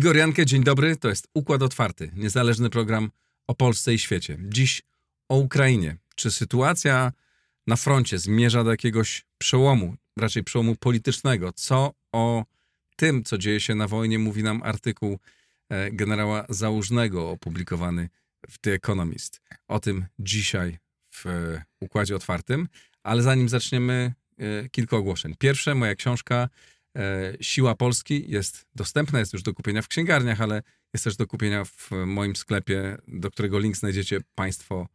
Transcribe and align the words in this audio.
Igor 0.00 0.16
Jankę, 0.16 0.46
dzień 0.46 0.64
dobry. 0.64 0.96
To 0.96 1.08
jest 1.08 1.28
Układ 1.34 1.62
Otwarty, 1.62 2.10
niezależny 2.14 2.70
program 2.70 3.10
o 3.46 3.54
Polsce 3.54 3.94
i 3.94 3.98
świecie. 3.98 4.38
Dziś 4.48 4.82
o 5.28 5.36
Ukrainie. 5.36 5.96
Czy 6.14 6.30
sytuacja 6.30 7.12
na 7.66 7.76
froncie 7.76 8.18
zmierza 8.18 8.64
do 8.64 8.70
jakiegoś 8.70 9.24
przełomu, 9.38 9.94
raczej 10.18 10.44
przełomu 10.44 10.76
politycznego? 10.76 11.52
Co 11.52 11.92
o 12.12 12.44
tym, 13.00 13.24
co 13.24 13.38
dzieje 13.38 13.60
się 13.60 13.74
na 13.74 13.88
wojnie, 13.88 14.18
mówi 14.18 14.42
nam 14.42 14.62
artykuł 14.62 15.18
e, 15.68 15.90
generała 15.90 16.46
Załużnego 16.48 17.30
opublikowany 17.30 18.08
w 18.50 18.58
The 18.58 18.72
Economist. 18.72 19.40
O 19.68 19.80
tym 19.80 20.06
dzisiaj 20.18 20.78
w 21.10 21.26
e, 21.26 21.64
Układzie 21.80 22.16
Otwartym. 22.16 22.68
Ale 23.02 23.22
zanim 23.22 23.48
zaczniemy, 23.48 24.12
e, 24.38 24.68
kilka 24.68 24.96
ogłoszeń. 24.96 25.34
Pierwsze, 25.38 25.74
moja 25.74 25.94
książka 25.94 26.48
Siła 27.40 27.74
Polski 27.74 28.30
jest 28.30 28.66
dostępna, 28.74 29.18
jest 29.18 29.32
już 29.32 29.42
do 29.42 29.54
kupienia 29.54 29.82
w 29.82 29.88
księgarniach, 29.88 30.40
ale 30.40 30.62
jest 30.92 31.04
też 31.04 31.16
do 31.16 31.26
kupienia 31.26 31.64
w 31.64 31.90
moim 32.06 32.36
sklepie, 32.36 32.96
do 33.08 33.30
którego 33.30 33.58
link 33.58 33.76
znajdziecie 33.76 34.20
Państwo 34.34 34.88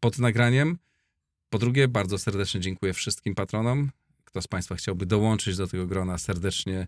pod 0.00 0.18
nagraniem. 0.18 0.78
Po 1.50 1.58
drugie, 1.58 1.88
bardzo 1.88 2.18
serdecznie 2.18 2.60
dziękuję 2.60 2.92
wszystkim 2.92 3.34
patronom. 3.34 3.90
Kto 4.24 4.42
z 4.42 4.46
Państwa 4.46 4.74
chciałby 4.74 5.06
dołączyć 5.06 5.56
do 5.56 5.66
tego 5.66 5.86
grona, 5.86 6.18
serdecznie 6.18 6.86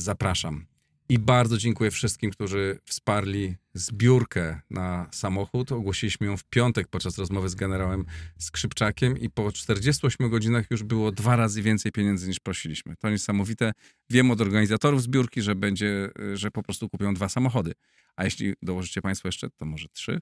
zapraszam. 0.00 0.66
I 1.10 1.18
bardzo 1.18 1.58
dziękuję 1.58 1.90
wszystkim, 1.90 2.30
którzy 2.30 2.78
wsparli 2.84 3.56
zbiórkę 3.74 4.60
na 4.70 5.08
samochód. 5.10 5.72
Ogłosiliśmy 5.72 6.26
ją 6.26 6.36
w 6.36 6.44
piątek 6.44 6.88
podczas 6.88 7.18
rozmowy 7.18 7.48
z 7.48 7.54
generałem 7.54 8.04
Skrzypczakiem 8.38 9.18
i 9.18 9.30
po 9.30 9.52
48 9.52 10.30
godzinach 10.30 10.70
już 10.70 10.82
było 10.82 11.12
dwa 11.12 11.36
razy 11.36 11.62
więcej 11.62 11.92
pieniędzy 11.92 12.28
niż 12.28 12.40
prosiliśmy. 12.40 12.94
To 12.96 13.10
niesamowite. 13.10 13.72
Wiem 14.10 14.30
od 14.30 14.40
organizatorów 14.40 15.02
zbiórki, 15.02 15.42
że 15.42 15.54
będzie, 15.54 16.10
że 16.34 16.50
po 16.50 16.62
prostu 16.62 16.88
kupią 16.88 17.14
dwa 17.14 17.28
samochody. 17.28 17.72
A 18.16 18.24
jeśli 18.24 18.54
dołożycie 18.62 19.02
Państwo 19.02 19.28
jeszcze, 19.28 19.50
to 19.50 19.64
może 19.64 19.88
trzy. 19.88 20.20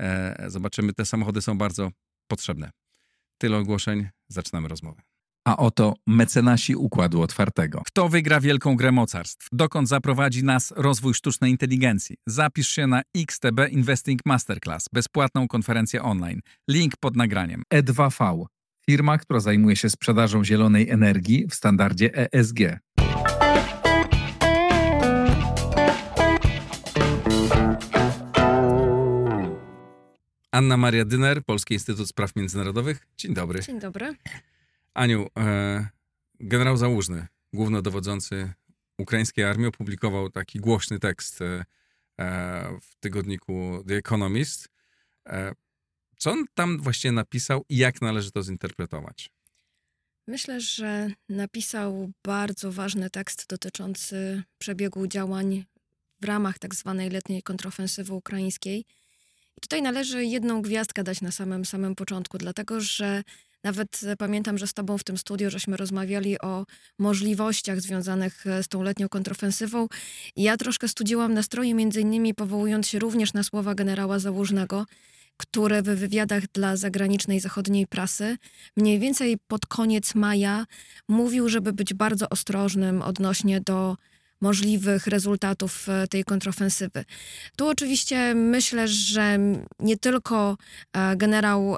E, 0.00 0.44
zobaczymy, 0.50 0.92
te 0.92 1.04
samochody 1.04 1.42
są 1.42 1.58
bardzo 1.58 1.90
potrzebne. 2.26 2.70
Tyle 3.38 3.56
ogłoszeń, 3.56 4.08
zaczynamy 4.28 4.68
rozmowę. 4.68 5.13
A 5.46 5.56
oto 5.56 5.94
mecenasi 6.06 6.76
Układu 6.76 7.22
Otwartego. 7.22 7.82
Kto 7.86 8.08
wygra 8.08 8.40
wielką 8.40 8.76
grę 8.76 8.92
mocarstw? 8.92 9.48
Dokąd 9.52 9.88
zaprowadzi 9.88 10.44
nas 10.44 10.72
rozwój 10.76 11.14
sztucznej 11.14 11.50
inteligencji? 11.50 12.16
Zapisz 12.26 12.68
się 12.68 12.86
na 12.86 13.02
XTB 13.16 13.68
Investing 13.70 14.20
Masterclass, 14.26 14.88
bezpłatną 14.92 15.48
konferencję 15.48 16.02
online. 16.02 16.40
Link 16.68 16.96
pod 16.96 17.16
nagraniem. 17.16 17.62
E2V, 17.74 18.44
firma, 18.86 19.18
która 19.18 19.40
zajmuje 19.40 19.76
się 19.76 19.90
sprzedażą 19.90 20.44
zielonej 20.44 20.90
energii 20.90 21.46
w 21.50 21.54
standardzie 21.54 22.32
ESG. 22.32 22.58
Anna 30.52 30.76
Maria 30.76 31.04
Dyner, 31.04 31.44
Polski 31.44 31.74
Instytut 31.74 32.08
Spraw 32.08 32.36
Międzynarodowych. 32.36 33.06
Dzień 33.16 33.34
dobry. 33.34 33.60
Dzień 33.60 33.80
dobry. 33.80 34.14
Aniu, 34.94 35.26
e, 35.38 35.86
generał 36.40 36.76
Załużny, 36.76 37.26
głównodowodzący 37.52 38.52
ukraińskiej 38.98 39.44
armii, 39.44 39.66
opublikował 39.66 40.30
taki 40.30 40.60
głośny 40.60 40.98
tekst 40.98 41.42
e, 41.42 41.64
e, 42.20 42.78
w 42.80 42.96
tygodniku 43.00 43.84
The 43.88 43.94
Economist. 43.96 44.68
E, 45.26 45.52
co 46.18 46.30
on 46.30 46.44
tam 46.54 46.78
właściwie 46.78 47.12
napisał 47.12 47.64
i 47.68 47.76
jak 47.76 48.02
należy 48.02 48.30
to 48.30 48.42
zinterpretować? 48.42 49.30
Myślę, 50.26 50.60
że 50.60 51.10
napisał 51.28 52.10
bardzo 52.24 52.72
ważny 52.72 53.10
tekst 53.10 53.46
dotyczący 53.48 54.42
przebiegu 54.58 55.06
działań 55.06 55.64
w 56.20 56.24
ramach 56.24 56.58
tak 56.58 56.74
zwanej 56.74 57.10
letniej 57.10 57.42
kontrofensywy 57.42 58.12
ukraińskiej. 58.12 58.84
I 59.56 59.60
tutaj 59.60 59.82
należy 59.82 60.24
jedną 60.24 60.62
gwiazdkę 60.62 61.04
dać 61.04 61.20
na 61.20 61.32
samym 61.32 61.64
samym 61.64 61.94
początku, 61.94 62.38
dlatego 62.38 62.80
że 62.80 63.22
nawet 63.64 64.00
e, 64.06 64.16
pamiętam, 64.16 64.58
że 64.58 64.66
z 64.66 64.74
tobą 64.74 64.98
w 64.98 65.04
tym 65.04 65.18
studiu 65.18 65.50
żeśmy 65.50 65.76
rozmawiali 65.76 66.40
o 66.40 66.66
możliwościach 66.98 67.80
związanych 67.80 68.46
e, 68.46 68.62
z 68.62 68.68
tą 68.68 68.82
letnią 68.82 69.08
kontrofensywą. 69.08 69.88
Ja 70.36 70.56
troszkę 70.56 70.88
studziłam 70.88 71.34
nastroje, 71.34 71.74
między 71.74 72.00
innymi 72.00 72.34
powołując 72.34 72.88
się 72.88 72.98
również 72.98 73.32
na 73.32 73.42
słowa 73.42 73.74
generała 73.74 74.18
Załużnego, 74.18 74.86
który 75.36 75.82
w 75.82 75.84
wywiadach 75.84 76.42
dla 76.52 76.76
zagranicznej 76.76 77.40
zachodniej 77.40 77.86
prasy 77.86 78.36
mniej 78.76 78.98
więcej 78.98 79.36
pod 79.48 79.66
koniec 79.66 80.14
maja 80.14 80.66
mówił, 81.08 81.48
żeby 81.48 81.72
być 81.72 81.94
bardzo 81.94 82.28
ostrożnym 82.28 83.02
odnośnie 83.02 83.60
do 83.60 83.96
możliwych 84.40 85.06
rezultatów 85.06 85.88
e, 85.88 86.06
tej 86.08 86.24
kontrofensywy. 86.24 87.04
Tu 87.56 87.68
oczywiście 87.68 88.34
myślę, 88.34 88.88
że 88.88 89.38
nie 89.80 89.96
tylko 89.96 90.56
generał 91.16 91.76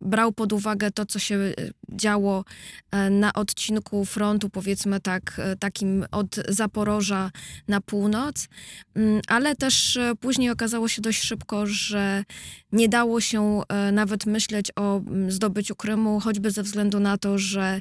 brał 0.00 0.32
pod 0.32 0.52
uwagę 0.52 0.90
to, 0.90 1.06
co 1.06 1.18
się 1.18 1.34
e, 1.34 1.54
działo 1.88 2.44
e, 2.90 3.10
na 3.10 3.32
odcinku 3.32 4.04
frontu, 4.04 4.50
powiedzmy 4.50 5.00
tak, 5.00 5.36
e, 5.38 5.56
takim 5.56 6.04
od 6.10 6.36
Zaporoża 6.48 7.30
na 7.68 7.80
północ, 7.80 8.48
mm, 8.94 9.20
ale 9.28 9.56
też 9.56 9.98
później 10.20 10.50
okazało 10.50 10.88
się 10.88 11.02
dość 11.02 11.22
szybko, 11.22 11.66
że 11.66 12.24
nie 12.72 12.88
dało 12.88 13.20
się 13.20 13.60
nawet 13.92 14.26
myśleć 14.26 14.72
o 14.76 14.98
mm, 14.98 15.30
zdobyciu 15.30 15.76
Krymu, 15.76 16.20
choćby 16.20 16.50
ze 16.50 16.62
względu 16.62 17.00
na 17.00 17.18
to, 17.18 17.38
że 17.38 17.80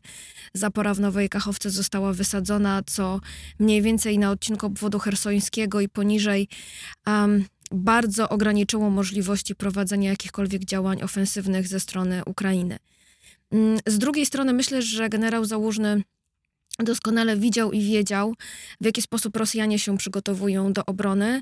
zapora 0.53 0.93
w 0.93 0.99
Nowej 0.99 1.29
Kachowce 1.29 1.69
została 1.69 2.13
wysadzona, 2.13 2.81
co 2.85 3.19
mniej 3.59 3.81
więcej 3.81 4.19
na 4.19 4.31
odcinku 4.31 4.65
obwodu 4.65 4.99
hersońskiego 4.99 5.81
i 5.81 5.89
poniżej. 5.89 6.47
Um, 7.07 7.45
bardzo 7.71 8.29
ograniczyło 8.29 8.89
możliwości 8.89 9.55
prowadzenia 9.55 10.09
jakichkolwiek 10.09 10.65
działań 10.65 11.01
ofensywnych 11.01 11.67
ze 11.67 11.79
strony 11.79 12.21
Ukrainy. 12.25 12.77
Mm, 13.51 13.79
z 13.87 13.97
drugiej 13.97 14.25
strony 14.25 14.53
myślę, 14.53 14.81
że 14.81 15.09
generał 15.09 15.45
Załużny 15.45 16.03
doskonale 16.79 17.37
widział 17.37 17.71
i 17.71 17.81
wiedział, 17.81 18.33
w 18.81 18.85
jaki 18.85 19.01
sposób 19.01 19.35
Rosjanie 19.35 19.79
się 19.79 19.97
przygotowują 19.97 20.73
do 20.73 20.85
obrony. 20.85 21.41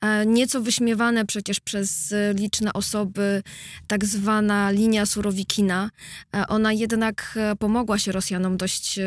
E, 0.00 0.26
nieco 0.26 0.60
wyśmiewane 0.60 1.26
przecież 1.26 1.60
przez 1.60 2.14
liczne 2.34 2.72
osoby, 2.72 3.42
tak 3.86 4.04
zwana 4.04 4.70
linia 4.70 5.06
Surowikina. 5.06 5.90
E, 6.36 6.46
ona 6.48 6.72
jednak 6.72 7.34
e, 7.36 7.56
pomogła 7.56 7.98
się 7.98 8.12
Rosjanom 8.12 8.56
dość 8.56 8.98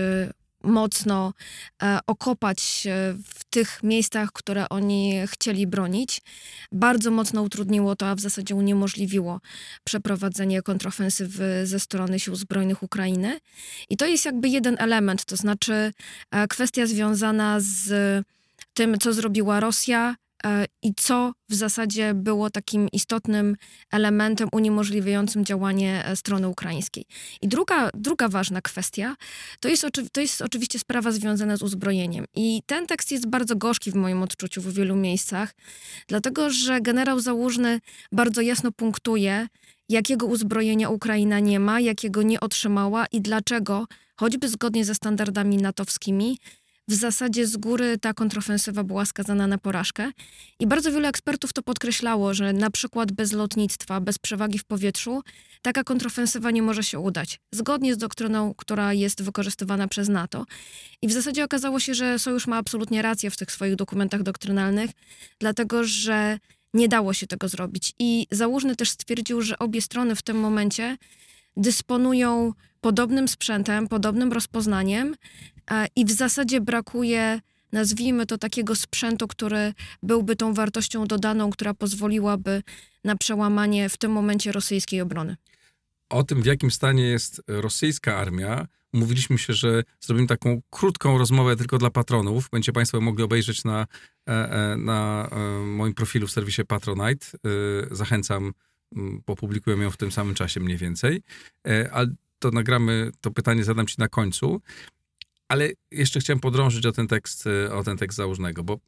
mocno 0.64 1.34
e, 1.84 2.00
okopać 2.08 2.88
w 3.26 3.44
tych 3.50 3.84
miejscach, 3.84 4.32
które 4.34 4.70
oni 4.70 5.14
chcieli 5.28 5.68
bronić. 5.68 6.22
Bardzo 6.72 7.12
mocno 7.12 7.42
utrudniło 7.42 7.96
to, 7.96 8.08
a 8.08 8.16
w 8.16 8.20
zasadzie 8.20 8.56
uniemożliwiło 8.56 9.40
przeprowadzenie 9.84 10.62
kontrofensywy 10.62 11.62
ze 11.64 11.80
strony 11.80 12.20
sił 12.20 12.36
zbrojnych 12.36 12.84
Ukrainy. 12.84 13.40
I 13.90 13.98
to 13.98 14.06
jest 14.06 14.26
jakby 14.26 14.50
jeden 14.50 14.76
element, 14.80 15.26
to 15.26 15.36
znaczy 15.36 15.92
e, 16.32 16.48
kwestia 16.48 16.86
związana 16.86 17.58
z 17.60 17.92
tym, 18.74 18.98
co 18.98 19.14
zrobiła 19.14 19.60
Rosja, 19.60 20.16
i 20.82 20.94
co 20.96 21.34
w 21.50 21.54
zasadzie 21.56 22.14
było 22.14 22.50
takim 22.50 22.90
istotnym 22.90 23.56
elementem 23.92 24.50
uniemożliwiającym 24.52 25.46
działanie 25.46 26.06
e, 26.06 26.16
strony 26.16 26.48
ukraińskiej. 26.48 27.06
I 27.42 27.48
druga, 27.48 27.90
druga 27.94 28.30
ważna 28.30 28.62
kwestia 28.62 29.16
to 29.60 29.70
jest, 29.70 29.86
to 30.12 30.22
jest 30.22 30.42
oczywiście 30.42 30.80
sprawa 30.80 31.12
związana 31.12 31.58
z 31.58 31.62
uzbrojeniem. 31.62 32.26
I 32.36 32.62
ten 32.66 32.88
tekst 32.88 33.12
jest 33.12 33.28
bardzo 33.28 33.56
gorzki 33.56 33.92
w 33.92 33.96
moim 33.96 34.24
odczuciu 34.24 34.62
w 34.62 34.74
wielu 34.74 34.96
miejscach, 34.96 35.56
dlatego 36.08 36.50
że 36.50 36.82
generał 36.82 37.20
Załużny 37.20 37.80
bardzo 38.12 38.42
jasno 38.42 38.72
punktuje, 38.72 39.48
jakiego 39.90 40.26
uzbrojenia 40.26 40.90
Ukraina 40.90 41.40
nie 41.40 41.60
ma, 41.60 41.80
jakiego 41.80 42.22
nie 42.22 42.40
otrzymała 42.40 43.06
i 43.12 43.22
dlaczego, 43.22 43.88
choćby 44.16 44.50
zgodnie 44.50 44.86
ze 44.86 44.96
standardami 44.96 45.58
natowskimi, 45.58 46.38
w 46.92 46.94
zasadzie 46.94 47.48
z 47.48 47.58
góry 47.58 47.98
ta 47.98 48.14
kontrofensywa 48.14 48.84
była 48.84 49.06
skazana 49.06 49.48
na 49.48 49.58
porażkę. 49.58 50.12
I 50.60 50.68
bardzo 50.68 50.92
wielu 50.92 51.08
ekspertów 51.08 51.54
to 51.54 51.64
podkreślało, 51.64 52.34
że 52.34 52.54
na 52.54 52.72
przykład 52.72 53.12
bez 53.12 53.32
lotnictwa, 53.32 54.02
bez 54.02 54.20
przewagi 54.20 54.60
w 54.60 54.64
powietrzu, 54.64 55.22
taka 55.62 55.84
kontrofensywa 55.84 56.52
nie 56.52 56.62
może 56.62 56.84
się 56.84 57.00
udać. 57.00 57.40
Zgodnie 57.52 57.94
z 57.94 57.98
doktryną, 57.98 58.54
która 58.58 58.94
jest 58.94 59.24
wykorzystywana 59.24 59.88
przez 59.88 60.10
NATO. 60.10 60.46
I 61.02 61.08
w 61.08 61.12
zasadzie 61.12 61.44
okazało 61.44 61.80
się, 61.80 61.94
że 61.94 62.20
Sojusz 62.20 62.48
ma 62.48 62.58
absolutnie 62.58 63.02
rację 63.02 63.32
w 63.32 63.38
tych 63.38 63.52
swoich 63.52 63.76
dokumentach 63.76 64.24
doktrynalnych, 64.24 64.92
dlatego 65.40 65.84
że 65.84 66.40
nie 66.74 66.88
dało 66.88 67.14
się 67.14 67.28
tego 67.28 67.48
zrobić. 67.48 67.94
I 68.00 68.28
Załużny 68.32 68.76
też 68.76 68.90
stwierdził, 68.90 69.42
że 69.42 69.60
obie 69.60 69.82
strony 69.82 70.16
w 70.16 70.22
tym 70.22 70.40
momencie 70.40 70.98
dysponują 71.58 72.54
podobnym 72.82 73.28
sprzętem, 73.28 73.88
podobnym 73.88 74.34
rozpoznaniem, 74.34 75.16
i 75.96 76.06
w 76.06 76.12
zasadzie 76.12 76.62
brakuje 76.62 77.42
nazwijmy 77.72 78.26
to 78.26 78.38
takiego 78.38 78.76
sprzętu, 78.76 79.28
który 79.28 79.74
byłby 80.04 80.36
tą 80.36 80.54
wartością 80.54 81.06
dodaną, 81.06 81.50
która 81.50 81.74
pozwoliłaby 81.74 82.64
na 83.04 83.16
przełamanie 83.16 83.90
w 83.90 83.98
tym 83.98 84.12
momencie 84.12 84.52
rosyjskiej 84.52 85.02
obrony. 85.02 85.38
O 86.10 86.24
tym, 86.24 86.42
w 86.42 86.46
jakim 86.46 86.72
stanie 86.72 87.04
jest 87.04 87.42
rosyjska 87.48 88.18
armia, 88.18 88.68
mówiliśmy 88.94 89.38
się, 89.38 89.54
że 89.54 89.84
zrobimy 90.00 90.28
taką 90.28 90.62
krótką 90.70 91.18
rozmowę 91.18 91.56
tylko 91.56 91.78
dla 91.78 91.90
patronów. 91.90 92.50
Będziecie 92.50 92.74
Państwo 92.74 93.02
mogli 93.02 93.24
obejrzeć 93.24 93.64
na, 93.64 93.88
e, 94.28 94.32
e, 94.32 94.78
na 94.78 95.30
e, 95.32 95.66
moim 95.66 95.94
profilu 95.94 96.28
w 96.28 96.32
serwisie 96.32 96.66
Patronite. 96.66 97.28
Zachęcam, 97.92 98.54
popublikuję 99.26 99.78
ją 99.78 99.92
w 99.92 99.98
tym 99.98 100.12
samym 100.12 100.36
czasie 100.36 100.60
mniej 100.60 100.78
więcej. 100.78 101.22
Ale 101.92 102.08
to 102.40 102.52
nagramy, 102.52 103.12
to 103.22 103.32
pytanie 103.32 103.64
zadam 103.64 103.88
Ci 103.88 103.96
na 103.98 104.08
końcu. 104.08 104.62
Ale 105.52 105.70
jeszcze 105.92 106.20
chciałem 106.20 106.40
podrążyć 106.40 106.86
o 106.86 106.92
ten 106.92 107.08
tekst, 107.08 107.50
o 107.72 107.84
ten 107.84 107.98
tekst 107.98 108.18
Załużnego, 108.18 108.64
bo 108.64 108.80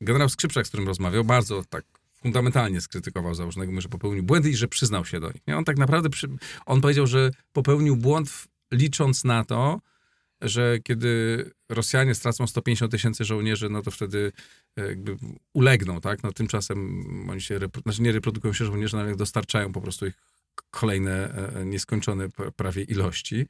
generał 0.00 0.28
Skrzypczak, 0.28 0.66
z 0.66 0.68
którym 0.68 0.86
rozmawiał, 0.86 1.24
bardzo 1.24 1.64
tak 1.64 1.84
fundamentalnie 2.14 2.80
skrytykował 2.80 3.34
Załużnego, 3.34 3.80
że 3.80 3.88
popełnił 3.88 4.22
błędy 4.22 4.50
i 4.50 4.54
że 4.54 4.68
przyznał 4.68 5.04
się 5.04 5.20
do 5.20 5.32
nich. 5.32 5.42
On 5.56 5.64
tak 5.64 5.78
naprawdę, 5.78 6.10
przy... 6.10 6.28
on 6.66 6.80
powiedział, 6.80 7.06
że 7.06 7.30
popełnił 7.52 7.96
błąd 7.96 8.30
w 8.30 8.48
licząc 8.72 9.24
na 9.24 9.44
to, 9.44 9.80
że 10.40 10.78
kiedy 10.78 11.44
Rosjanie 11.68 12.14
stracą 12.14 12.46
150 12.46 12.92
tysięcy 12.92 13.24
żołnierzy, 13.24 13.68
no 13.68 13.82
to 13.82 13.90
wtedy 13.90 14.32
e, 14.76 14.86
jakby 14.86 15.16
ulegną, 15.52 16.00
tak? 16.00 16.22
No 16.22 16.32
tymczasem 16.32 17.30
oni 17.30 17.40
się, 17.40 17.58
znaczy 17.82 18.02
nie 18.02 18.12
reprodukują 18.12 18.54
się 18.54 18.64
żołnierze, 18.64 19.00
ale 19.00 19.16
dostarczają 19.16 19.72
po 19.72 19.80
prostu 19.80 20.06
ich 20.06 20.14
kolejne 20.70 21.34
e, 21.34 21.64
nieskończone 21.64 22.28
prawie 22.56 22.82
ilości. 22.82 23.46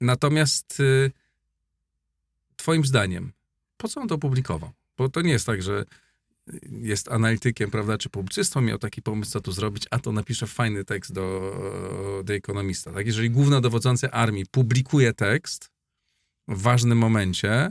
Natomiast 0.00 0.80
y, 0.80 1.12
twoim 2.56 2.84
zdaniem, 2.84 3.32
po 3.76 3.88
co 3.88 4.00
on 4.00 4.08
to 4.08 4.14
opublikował? 4.14 4.70
Bo 4.96 5.08
to 5.08 5.22
nie 5.22 5.32
jest 5.32 5.46
tak, 5.46 5.62
że 5.62 5.84
jest 6.70 7.12
analitykiem, 7.12 7.70
prawda, 7.70 7.98
czy 7.98 8.10
publicystą, 8.10 8.60
miał 8.60 8.78
taki 8.78 9.02
pomysł, 9.02 9.30
co 9.30 9.40
tu 9.40 9.52
zrobić, 9.52 9.86
a 9.90 9.98
to 9.98 10.12
napisze 10.12 10.46
fajny 10.46 10.84
tekst 10.84 11.12
do 11.12 12.22
The 12.26 12.34
Economista. 12.34 12.92
Tak? 12.92 13.06
Jeżeli 13.06 13.30
głównodowodzący 13.30 14.10
armii 14.10 14.46
publikuje 14.50 15.12
tekst 15.12 15.70
w 16.48 16.62
ważnym 16.62 16.98
momencie, 16.98 17.70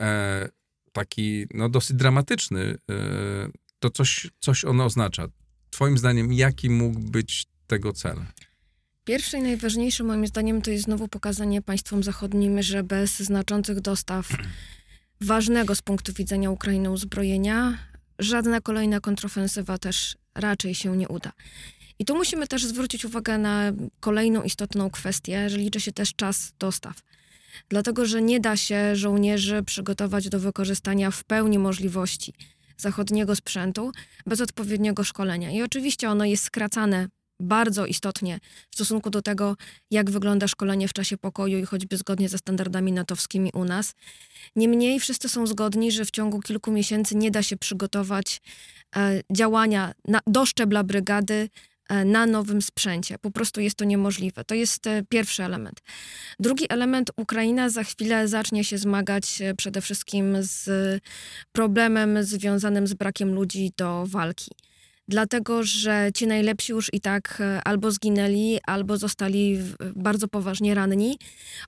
e, 0.00 0.48
taki 0.92 1.46
no, 1.54 1.68
dosyć 1.68 1.96
dramatyczny, 1.96 2.78
e, 2.90 3.48
to 3.78 3.90
coś, 3.90 4.30
coś 4.40 4.64
ono 4.64 4.84
oznacza. 4.84 5.26
Twoim 5.70 5.98
zdaniem, 5.98 6.32
jaki 6.32 6.70
mógł 6.70 7.00
być 7.00 7.46
tego 7.66 7.92
cel? 7.92 8.16
Pierwsze 9.04 9.38
i 9.38 9.42
najważniejsze 9.42 10.04
moim 10.04 10.26
zdaniem 10.26 10.62
to 10.62 10.70
jest 10.70 10.84
znowu 10.84 11.08
pokazanie 11.08 11.62
państwom 11.62 12.02
zachodnim, 12.02 12.62
że 12.62 12.82
bez 12.82 13.18
znaczących 13.18 13.80
dostaw 13.80 14.28
ważnego 15.20 15.74
z 15.74 15.82
punktu 15.82 16.12
widzenia 16.12 16.50
Ukrainy 16.50 16.90
uzbrojenia, 16.90 17.78
żadna 18.18 18.60
kolejna 18.60 19.00
kontrofensywa 19.00 19.78
też 19.78 20.16
raczej 20.34 20.74
się 20.74 20.96
nie 20.96 21.08
uda. 21.08 21.32
I 21.98 22.04
tu 22.04 22.16
musimy 22.16 22.46
też 22.46 22.66
zwrócić 22.66 23.04
uwagę 23.04 23.38
na 23.38 23.72
kolejną 24.00 24.42
istotną 24.42 24.90
kwestię, 24.90 25.50
że 25.50 25.58
liczy 25.58 25.80
się 25.80 25.92
też 25.92 26.14
czas 26.14 26.52
dostaw. 26.58 27.02
Dlatego, 27.68 28.06
że 28.06 28.22
nie 28.22 28.40
da 28.40 28.56
się 28.56 28.96
żołnierzy 28.96 29.62
przygotować 29.62 30.28
do 30.28 30.40
wykorzystania 30.40 31.10
w 31.10 31.24
pełni 31.24 31.58
możliwości 31.58 32.34
zachodniego 32.76 33.36
sprzętu 33.36 33.92
bez 34.26 34.40
odpowiedniego 34.40 35.04
szkolenia. 35.04 35.50
I 35.50 35.62
oczywiście 35.62 36.10
ono 36.10 36.24
jest 36.24 36.44
skracane 36.44 37.08
bardzo 37.40 37.86
istotnie 37.86 38.38
w 38.70 38.74
stosunku 38.74 39.10
do 39.10 39.22
tego, 39.22 39.56
jak 39.90 40.10
wygląda 40.10 40.48
szkolenie 40.48 40.88
w 40.88 40.92
czasie 40.92 41.16
pokoju 41.16 41.58
i 41.58 41.64
choćby 41.64 41.96
zgodnie 41.96 42.28
ze 42.28 42.38
standardami 42.38 42.92
natowskimi 42.92 43.50
u 43.54 43.64
nas. 43.64 43.94
Niemniej 44.56 45.00
wszyscy 45.00 45.28
są 45.28 45.46
zgodni, 45.46 45.92
że 45.92 46.04
w 46.04 46.10
ciągu 46.10 46.40
kilku 46.40 46.72
miesięcy 46.72 47.16
nie 47.16 47.30
da 47.30 47.42
się 47.42 47.56
przygotować 47.56 48.40
e, 48.96 49.20
działania 49.32 49.92
na, 50.08 50.20
do 50.26 50.46
szczebla 50.46 50.84
brygady 50.84 51.48
e, 51.88 52.04
na 52.04 52.26
nowym 52.26 52.62
sprzęcie. 52.62 53.18
Po 53.18 53.30
prostu 53.30 53.60
jest 53.60 53.76
to 53.76 53.84
niemożliwe. 53.84 54.44
To 54.44 54.54
jest 54.54 54.86
e, 54.86 55.02
pierwszy 55.08 55.44
element. 55.44 55.80
Drugi 56.40 56.66
element, 56.68 57.10
Ukraina 57.16 57.68
za 57.68 57.84
chwilę 57.84 58.28
zacznie 58.28 58.64
się 58.64 58.78
zmagać 58.78 59.40
e, 59.40 59.54
przede 59.54 59.80
wszystkim 59.80 60.36
z 60.40 60.70
problemem 61.52 62.24
związanym 62.24 62.86
z 62.86 62.94
brakiem 62.94 63.34
ludzi 63.34 63.72
do 63.76 64.04
walki 64.06 64.50
dlatego 65.08 65.62
że 65.62 66.10
ci 66.14 66.26
najlepsi 66.26 66.72
już 66.72 66.90
i 66.92 67.00
tak 67.00 67.38
e, 67.40 67.60
albo 67.64 67.90
zginęli, 67.90 68.58
albo 68.66 68.96
zostali 68.96 69.58
bardzo 69.96 70.28
poważnie 70.28 70.74
ranni. 70.74 71.18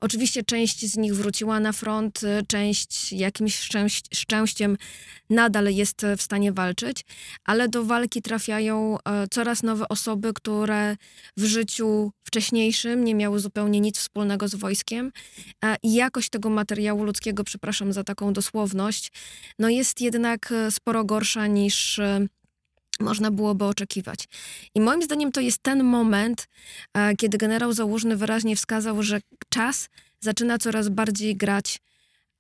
Oczywiście 0.01 0.43
część 0.43 0.87
z 0.87 0.97
nich 0.97 1.15
wróciła 1.15 1.61
na 1.61 1.73
front, 1.73 2.25
e, 2.25 2.43
część 2.49 3.13
jakimś 3.13 3.59
szczęś 3.59 4.03
szczęściem 4.15 4.77
nadal 5.31 5.75
jest 5.75 6.07
w 6.17 6.23
stanie 6.23 6.53
walczyć, 6.53 7.05
ale 7.45 7.69
do 7.69 7.85
walki 7.85 8.23
trafiają 8.23 8.99
e, 8.99 9.27
coraz 9.31 9.63
nowe 9.63 9.89
osoby, 9.89 10.33
które 10.35 10.97
w 11.37 11.45
życiu 11.45 12.13
wcześniejszym 12.25 13.05
nie 13.05 13.15
miały 13.15 13.41
zupełnie 13.41 13.81
nic 13.81 13.99
wspólnego 13.99 14.49
z 14.49 14.55
wojskiem 14.55 15.13
i 15.83 15.95
jakość 15.95 16.31
tego 16.31 16.51
materiału 16.51 17.05
ludzkiego, 17.05 17.45
przepraszam 17.45 17.93
za 17.93 18.05
taką 18.05 18.33
dosłowność, 18.33 19.13
no 19.59 19.69
jest 19.69 20.01
jednak 20.01 20.53
sporo 20.71 21.05
gorsza 21.05 21.47
niż 21.47 22.01
można 23.01 23.31
byłoby 23.31 23.65
oczekiwać. 23.65 24.29
I 24.75 24.81
moim 24.81 25.03
zdaniem 25.03 25.33
to 25.33 25.41
jest 25.41 25.63
ten 25.63 25.85
moment, 25.85 26.49
e, 26.95 27.17
kiedy 27.17 27.39
generał 27.39 27.73
Załużny 27.73 28.17
wyraźnie 28.17 28.57
wskazał, 28.57 29.03
że 29.03 29.21
czas 29.49 29.89
zaczyna 30.21 30.59
coraz 30.59 30.89
bardziej 30.89 31.37
grać 31.37 31.81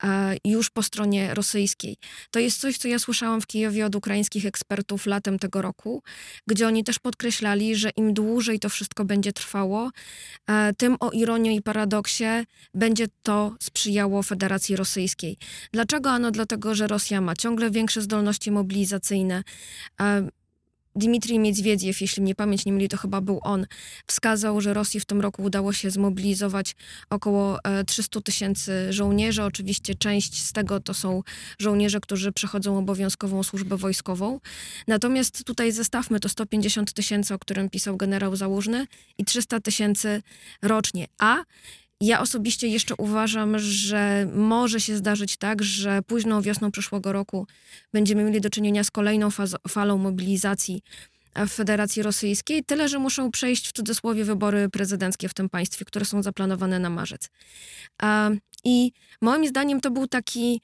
e, 0.03 0.37
już 0.45 0.71
po 0.71 0.83
stronie 0.83 1.35
rosyjskiej. 1.35 1.97
To 2.31 2.39
jest 2.39 2.61
coś, 2.61 2.79
co 2.79 2.89
ja 2.89 2.99
słyszałam 2.99 3.41
w 3.41 3.47
Kijowie 3.47 3.87
od 3.87 3.95
ukraińskich 3.95 4.47
ekspertów 4.47 5.07
latem 5.07 5.39
tego 5.39 5.63
roku, 5.63 6.03
gdzie 6.47 6.67
oni 6.67 6.85
też 6.85 6.99
podkreślali, 6.99 7.77
że 7.77 7.91
im 7.97 8.15
dłużej 8.15 8.59
to 8.59 8.69
wszystko 8.69 9.05
będzie 9.05 9.33
trwało, 9.33 9.91
e, 10.47 10.75
tym 10.75 10.97
o 11.01 11.11
ironię 11.11 11.57
i 11.57 11.63
paradoksie 11.63 12.25
będzie 12.75 13.07
to 13.23 13.55
sprzyjało 13.63 14.23
Federacji 14.23 14.77
Rosyjskiej. 14.77 15.37
Dlaczego? 15.73 16.11
Ano 16.11 16.31
dlatego, 16.31 16.75
że 16.75 16.87
Rosja 16.87 17.21
ma 17.21 17.37
ciągle 17.37 17.71
większe 17.71 18.03
zdolności 18.03 18.51
mobilizacyjne. 18.51 19.43
Dmitrij 20.97 21.39
Miedźwiedziew, 21.39 22.01
jeśli 22.01 22.23
mnie 22.23 22.35
pamięć 22.35 22.67
nie 22.67 22.73
myli, 22.73 22.89
to 22.89 22.97
chyba 22.97 23.21
był 23.21 23.41
on, 23.43 23.67
wskazał, 24.07 24.61
że 24.61 24.75
Rosji 24.75 25.01
w 25.01 25.05
tym 25.05 25.21
roku 25.21 25.43
udało 25.43 25.73
się 25.73 25.91
zmobilizować 25.91 26.77
około 27.11 27.59
300 27.87 28.19
e, 28.19 28.23
tysięcy 28.23 28.93
żołnierzy. 28.93 29.43
Oczywiście 29.43 29.95
część 29.95 30.43
z 30.43 30.53
tego 30.53 30.81
to 30.81 30.95
są 30.95 31.23
żołnierze, 31.59 32.01
którzy 32.01 32.33
przechodzą 32.33 32.79
obowiązkową 32.79 33.43
służbę 33.43 33.77
wojskową. 33.77 34.41
Natomiast 34.89 35.45
tutaj 35.45 35.73
zestawmy 35.73 36.21
to 36.21 36.29
150 36.29 36.93
tysięcy, 36.93 37.35
o 37.35 37.39
którym 37.39 37.71
pisał 37.71 37.97
generał 37.97 38.37
Załużny 38.37 38.87
i 39.19 39.25
300 39.25 39.61
tysięcy 39.61 40.23
rocznie. 40.63 41.07
A 41.19 41.45
ja 42.01 42.21
osobiście 42.21 42.69
jeszcze 42.69 42.95
uważam, 42.99 43.59
że 43.59 44.27
może 44.35 44.81
się 44.81 44.97
zdarzyć 44.97 45.37
tak, 45.37 45.63
że 45.63 46.03
późną 46.03 46.43
wiosną 46.43 46.71
przyszłego 46.71 47.13
roku 47.13 47.47
będziemy 47.93 48.25
mieli 48.25 48.41
do 48.41 48.51
czynienia 48.51 48.85
z 48.85 48.91
kolejną 48.91 49.29
falą 49.69 49.99
mobilizacji 49.99 50.83
w 51.37 51.51
Federacji 51.51 52.03
Rosyjskiej, 52.03 52.65
tyle 52.65 52.89
że 52.89 52.99
muszą 52.99 53.31
przejść 53.31 53.69
w 53.69 53.73
cudzysłowie 53.73 54.25
wybory 54.25 54.69
prezydenckie 54.69 55.29
w 55.29 55.35
tym 55.35 55.49
państwie, 55.49 55.85
które 55.85 56.05
są 56.05 56.23
zaplanowane 56.23 56.79
na 56.79 56.91
marzec. 56.91 57.31
I 58.65 58.93
moim 59.23 59.49
zdaniem 59.49 59.81
to 59.81 59.91
był 59.91 60.07
taki 60.07 60.61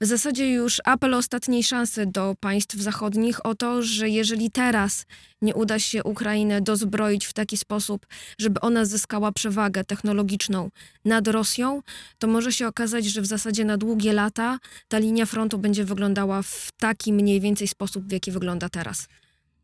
w 0.00 0.06
zasadzie 0.06 0.52
już 0.52 0.80
apel 0.84 1.14
ostatniej 1.14 1.64
szansy 1.64 2.06
do 2.06 2.34
państw 2.40 2.76
zachodnich 2.76 3.46
o 3.46 3.54
to, 3.54 3.82
że 3.82 4.08
jeżeli 4.08 4.50
teraz 4.50 5.06
nie 5.42 5.54
uda 5.54 5.78
się 5.78 6.04
Ukrainę 6.04 6.60
dozbroić 6.60 7.26
w 7.26 7.32
taki 7.32 7.56
sposób, 7.56 8.06
żeby 8.38 8.60
ona 8.60 8.84
zyskała 8.84 9.32
przewagę 9.32 9.84
technologiczną 9.84 10.70
nad 11.04 11.28
Rosją, 11.28 11.82
to 12.18 12.26
może 12.26 12.52
się 12.52 12.68
okazać, 12.68 13.04
że 13.04 13.20
w 13.20 13.26
zasadzie 13.26 13.64
na 13.64 13.76
długie 13.76 14.12
lata 14.12 14.58
ta 14.88 14.98
linia 14.98 15.26
frontu 15.26 15.58
będzie 15.58 15.84
wyglądała 15.84 16.42
w 16.42 16.68
taki 16.78 17.12
mniej 17.12 17.40
więcej 17.40 17.68
sposób, 17.68 18.04
w 18.04 18.12
jaki 18.12 18.30
wygląda 18.32 18.68
teraz. 18.68 19.08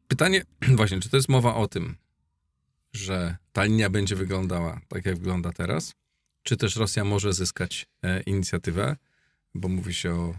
Pytanie 0.09 0.43
właśnie, 0.77 1.01
czy 1.01 1.09
to 1.09 1.17
jest 1.17 1.29
mowa 1.29 1.55
o 1.55 1.69
tym, 1.69 1.97
że 2.93 3.37
ta 3.53 3.65
linia 3.65 3.91
będzie 3.91 4.17
wyglądała 4.17 4.81
tak, 4.89 5.07
jak 5.07 5.17
wygląda 5.17 5.53
teraz, 5.53 5.95
czy 6.43 6.57
też 6.57 6.77
Rosja 6.77 7.05
może 7.05 7.33
zyskać 7.33 7.87
e, 8.03 8.21
inicjatywę? 8.21 8.97
Bo 9.61 9.69
mówi 9.69 9.95
się 9.95 10.15
o, 10.15 10.35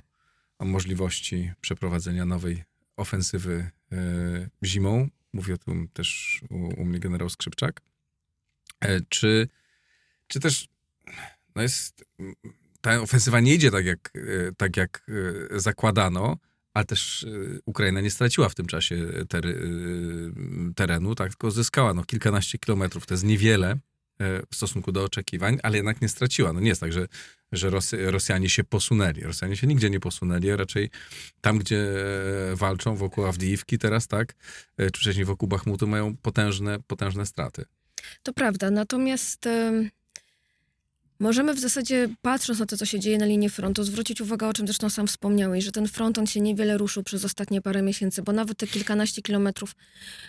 o 0.59 0.65
możliwości 0.65 1.51
przeprowadzenia 1.61 2.25
nowej 2.25 2.63
ofensywy 2.97 3.71
e, 3.91 4.49
zimą. 4.63 5.09
Mówi 5.33 5.53
o 5.53 5.57
tym 5.57 5.87
też 5.93 6.41
u, 6.49 6.81
u 6.81 6.85
mnie 6.85 6.99
generał 6.99 7.29
Skrzypczak. 7.29 7.81
E, 8.79 9.01
czy, 9.09 9.47
czy 10.27 10.39
też 10.39 10.67
no 11.55 11.61
jest, 11.61 12.05
ta 12.81 13.01
ofensywa 13.01 13.39
nie 13.39 13.53
idzie 13.53 13.71
tak 13.71 13.85
jak, 13.85 14.11
e, 14.15 14.51
tak 14.57 14.77
jak 14.77 15.07
zakładano, 15.51 16.37
ale 16.73 16.85
też 16.85 17.25
Ukraina 17.65 18.01
nie 18.01 18.11
straciła 18.11 18.49
w 18.49 18.55
tym 18.55 18.65
czasie 18.65 18.95
ter, 19.29 19.45
terenu, 20.75 21.15
tak, 21.15 21.29
tylko 21.29 21.51
zyskała 21.51 21.93
no, 21.93 22.03
kilkanaście 22.03 22.57
kilometrów. 22.57 23.05
To 23.05 23.13
jest 23.13 23.23
niewiele, 23.23 23.79
w 24.19 24.55
stosunku 24.55 24.91
do 24.91 25.03
oczekiwań, 25.03 25.57
ale 25.63 25.77
jednak 25.77 26.01
nie 26.01 26.09
straciła. 26.09 26.53
No 26.53 26.59
nie 26.59 26.69
jest 26.69 26.81
tak, 26.81 26.93
że, 26.93 27.07
że 27.51 27.69
Rosy, 27.69 28.11
Rosjanie 28.11 28.49
się 28.49 28.63
posunęli. 28.63 29.21
Rosjanie 29.21 29.55
się 29.55 29.67
nigdzie 29.67 29.89
nie 29.89 29.99
posunęli, 29.99 30.55
raczej 30.55 30.89
tam, 31.41 31.59
gdzie 31.59 31.85
walczą 32.53 32.95
wokół 32.95 33.25
Awdijiwki 33.25 33.77
teraz, 33.77 34.07
tak, 34.07 34.35
czy 34.77 34.99
wcześniej 34.99 35.25
wokół 35.25 35.49
Bachmutu 35.49 35.87
mają 35.87 36.17
potężne, 36.17 36.79
potężne 36.87 37.25
straty. 37.25 37.65
To 38.23 38.33
prawda, 38.33 38.71
natomiast 38.71 39.49
Możemy 41.19 41.53
w 41.53 41.59
zasadzie, 41.59 42.09
patrząc 42.21 42.59
na 42.59 42.65
to, 42.65 42.77
co 42.77 42.85
się 42.85 42.99
dzieje 42.99 43.17
na 43.17 43.25
linii 43.25 43.49
frontu, 43.49 43.83
zwrócić 43.83 44.21
uwagę, 44.21 44.47
o 44.47 44.53
czym 44.53 44.67
zresztą 44.67 44.89
sam 44.89 45.07
wspomniałeś, 45.07 45.65
że 45.65 45.71
ten 45.71 45.87
front 45.87 46.17
on 46.17 46.27
się 46.27 46.41
niewiele 46.41 46.77
ruszył 46.77 47.03
przez 47.03 47.25
ostatnie 47.25 47.61
parę 47.61 47.81
miesięcy, 47.81 48.21
bo 48.21 48.31
nawet 48.31 48.57
te 48.57 48.67
kilkanaście 48.67 49.21
kilometrów 49.21 49.75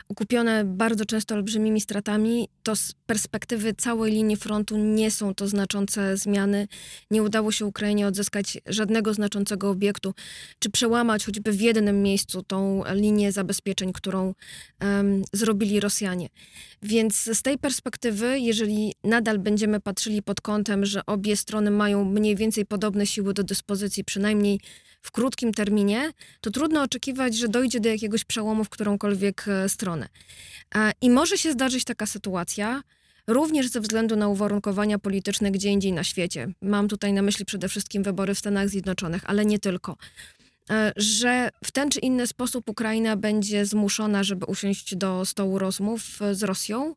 ukupione 0.09 0.65
bardzo 0.65 1.05
często 1.05 1.35
olbrzymimi 1.35 1.81
stratami, 1.81 2.49
to 2.63 2.77
z 2.77 2.93
perspektywy 3.07 3.75
całej 3.75 4.13
linii 4.13 4.37
frontu 4.37 4.79
nie 4.79 5.11
są 5.11 5.35
to 5.35 5.49
znaczące 5.49 6.17
zmiany. 6.17 6.69
Nie 7.11 7.23
udało 7.23 7.53
się 7.53 7.67
Ukrainie 7.67 8.07
odzyskać 8.07 8.59
żadnego 8.67 9.15
znaczącego 9.15 9.71
obiektu, 9.71 10.15
czy 10.59 10.71
przełamać 10.71 11.25
choćby 11.25 11.53
w 11.53 11.61
jednym 11.61 12.03
miejscu 12.03 12.43
tą 12.43 12.83
linię 12.95 13.33
zabezpieczeń, 13.33 13.93
którą 13.93 14.35
um, 14.81 15.23
zrobili 15.33 15.81
Rosjanie. 15.81 16.29
Więc 16.83 17.17
z 17.17 17.43
tej 17.43 17.59
perspektywy, 17.59 18.39
jeżeli 18.39 18.95
nadal 19.05 19.39
będziemy 19.39 19.81
patrzyli 19.81 20.23
pod 20.23 20.41
kątem, 20.41 20.87
że 20.87 21.07
obie 21.07 21.37
strony 21.37 21.71
mają 21.71 22.05
mniej 22.05 22.37
więcej 22.37 22.67
podobne 22.67 23.07
siły 23.07 23.35
do 23.35 23.45
dyspozycji, 23.45 24.05
przynajmniej 24.05 24.61
w 25.03 25.11
krótkim 25.11 25.55
terminie, 25.55 26.13
to 26.41 26.51
trudno 26.51 26.83
oczekiwać, 26.83 27.37
że 27.37 27.49
dojdzie 27.49 27.81
do 27.81 27.89
jakiegoś 27.89 28.25
przełomu 28.25 28.65
w 28.65 28.69
którąkolwiek 28.69 29.45
e, 29.49 29.69
stronę. 29.69 30.09
I 31.01 31.11
może 31.11 31.39
się 31.39 31.53
zdarzyć 31.53 31.85
taka 31.85 32.07
sytuacja, 32.07 32.83
również 33.27 33.69
ze 33.69 33.81
względu 33.81 34.17
na 34.17 34.29
uwarunkowania 34.29 34.99
polityczne 34.99 35.51
gdzie 35.51 35.69
indziej 35.69 35.93
na 35.93 36.05
świecie. 36.05 36.49
Mam 36.63 36.89
tutaj 36.89 37.13
na 37.13 37.23
myśli 37.23 37.45
przede 37.45 37.69
wszystkim 37.69 38.03
wybory 38.03 38.35
w 38.35 38.39
Stanach 38.39 38.69
Zjednoczonych, 38.69 39.23
ale 39.27 39.47
nie 39.47 39.59
tylko. 39.59 39.97
E, 40.71 40.93
że 40.97 41.51
w 41.65 41.71
ten 41.73 41.91
czy 41.91 42.01
inny 42.01 42.27
sposób 42.27 42.71
Ukraina 42.71 43.17
będzie 43.17 43.67
zmuszona, 43.67 44.23
żeby 44.23 44.47
usiąść 44.47 44.97
do 44.97 45.25
stołu 45.25 45.59
rozmów 45.59 46.23
e, 46.23 46.35
z 46.35 46.43
Rosją. 46.43 46.95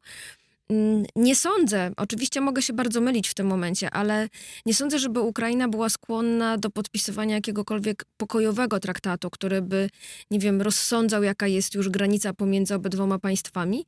Mm, 0.70 1.06
nie 1.16 1.36
sądzę, 1.36 1.92
oczywiście 1.98 2.42
mogę 2.42 2.62
się 2.62 2.74
bardzo 2.74 3.02
mylić 3.02 3.30
w 3.30 3.34
tym 3.34 3.48
momencie, 3.48 3.90
ale 3.90 4.30
nie 4.66 4.74
sądzę, 4.74 5.00
żeby 5.00 5.20
Ukraina 5.20 5.68
była 5.68 5.90
skłonna 5.90 6.58
do 6.58 6.70
podpisywania 6.70 7.36
jakiegokolwiek 7.36 8.06
pokojowego 8.18 8.80
traktatu, 8.80 9.30
który 9.30 9.62
by, 9.62 9.90
nie 10.32 10.40
wiem, 10.40 10.62
rozsądzał, 10.62 11.24
jaka 11.24 11.48
jest 11.48 11.76
już 11.76 11.90
granica 11.90 12.34
pomiędzy 12.34 12.76
obydwoma 12.76 13.20
państwami. 13.20 13.86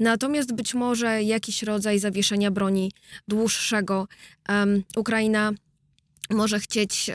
Natomiast 0.00 0.54
być 0.54 0.74
może 0.74 1.22
jakiś 1.22 1.62
rodzaj 1.62 1.98
zawieszenia 1.98 2.50
broni 2.50 2.92
dłuższego 3.28 4.08
um, 4.48 4.82
Ukraina 4.96 5.52
może 6.30 6.60
chcieć, 6.60 7.10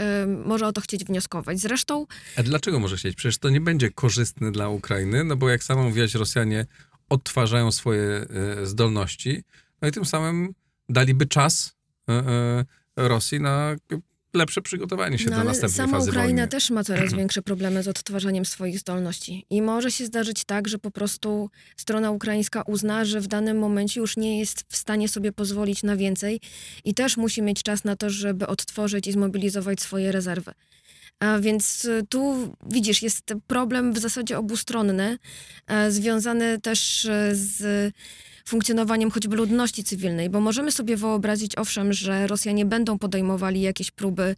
może 0.45 0.67
o 0.67 0.73
to 0.73 0.81
chcieć 0.81 1.05
wnioskować. 1.05 1.59
Zresztą... 1.59 2.05
A 2.37 2.43
dlaczego 2.43 2.79
może 2.79 2.97
chcieć? 2.97 3.15
Przecież 3.15 3.37
to 3.37 3.49
nie 3.49 3.61
będzie 3.61 3.91
korzystne 3.91 4.51
dla 4.51 4.69
Ukrainy, 4.69 5.23
no 5.23 5.35
bo 5.35 5.49
jak 5.49 5.63
sama 5.63 5.83
mówiłaś, 5.83 6.13
Rosjanie 6.13 6.65
odtwarzają 7.09 7.71
swoje 7.71 8.03
e, 8.03 8.65
zdolności, 8.65 9.43
no 9.81 9.87
i 9.87 9.91
tym 9.91 10.05
samym 10.05 10.53
daliby 10.89 11.25
czas 11.25 11.75
e, 12.09 12.65
Rosji 12.95 13.41
na 13.41 13.75
lepsze 14.33 14.61
przygotowanie 14.61 15.17
się 15.17 15.29
no, 15.29 15.37
do 15.37 15.43
następnej 15.43 15.77
sama 15.77 15.97
fazy 15.97 16.09
Ukraina 16.09 16.27
wojny. 16.27 16.47
też 16.47 16.69
ma 16.69 16.83
coraz 16.83 17.13
większe 17.19 17.41
problemy 17.41 17.83
z 17.83 17.87
odtwarzaniem 17.87 18.45
swoich 18.45 18.79
zdolności. 18.79 19.45
I 19.49 19.61
może 19.61 19.91
się 19.91 20.05
zdarzyć 20.05 20.43
tak, 20.43 20.67
że 20.67 20.79
po 20.79 20.91
prostu 20.91 21.49
strona 21.77 22.11
ukraińska 22.11 22.61
uzna, 22.61 23.05
że 23.05 23.21
w 23.21 23.27
danym 23.27 23.59
momencie 23.59 23.99
już 23.99 24.17
nie 24.17 24.39
jest 24.39 24.65
w 24.69 24.75
stanie 24.75 25.09
sobie 25.09 25.31
pozwolić 25.31 25.83
na 25.83 25.95
więcej 25.95 26.39
i 26.83 26.93
też 26.93 27.17
musi 27.17 27.41
mieć 27.41 27.63
czas 27.63 27.83
na 27.83 27.95
to, 27.95 28.09
żeby 28.09 28.47
odtworzyć 28.47 29.07
i 29.07 29.11
zmobilizować 29.11 29.81
swoje 29.81 30.11
rezerwy. 30.11 30.51
A 31.19 31.39
więc 31.39 31.85
y, 31.85 32.03
tu 32.09 32.53
widzisz, 32.69 33.01
jest 33.01 33.33
problem 33.47 33.93
w 33.93 33.99
zasadzie 33.99 34.37
obustronny, 34.37 35.17
e, 35.67 35.91
związany 35.91 36.59
też 36.59 37.05
e, 37.05 37.35
z 37.35 37.93
funkcjonowaniem 38.45 39.11
choćby 39.11 39.35
ludności 39.35 39.83
cywilnej, 39.83 40.29
bo 40.29 40.39
możemy 40.39 40.71
sobie 40.71 40.97
wyobrazić, 40.97 41.57
owszem, 41.57 41.93
że 41.93 42.27
Rosjanie 42.27 42.65
będą 42.65 42.99
podejmowali 42.99 43.61
jakieś 43.61 43.91
próby 43.91 44.35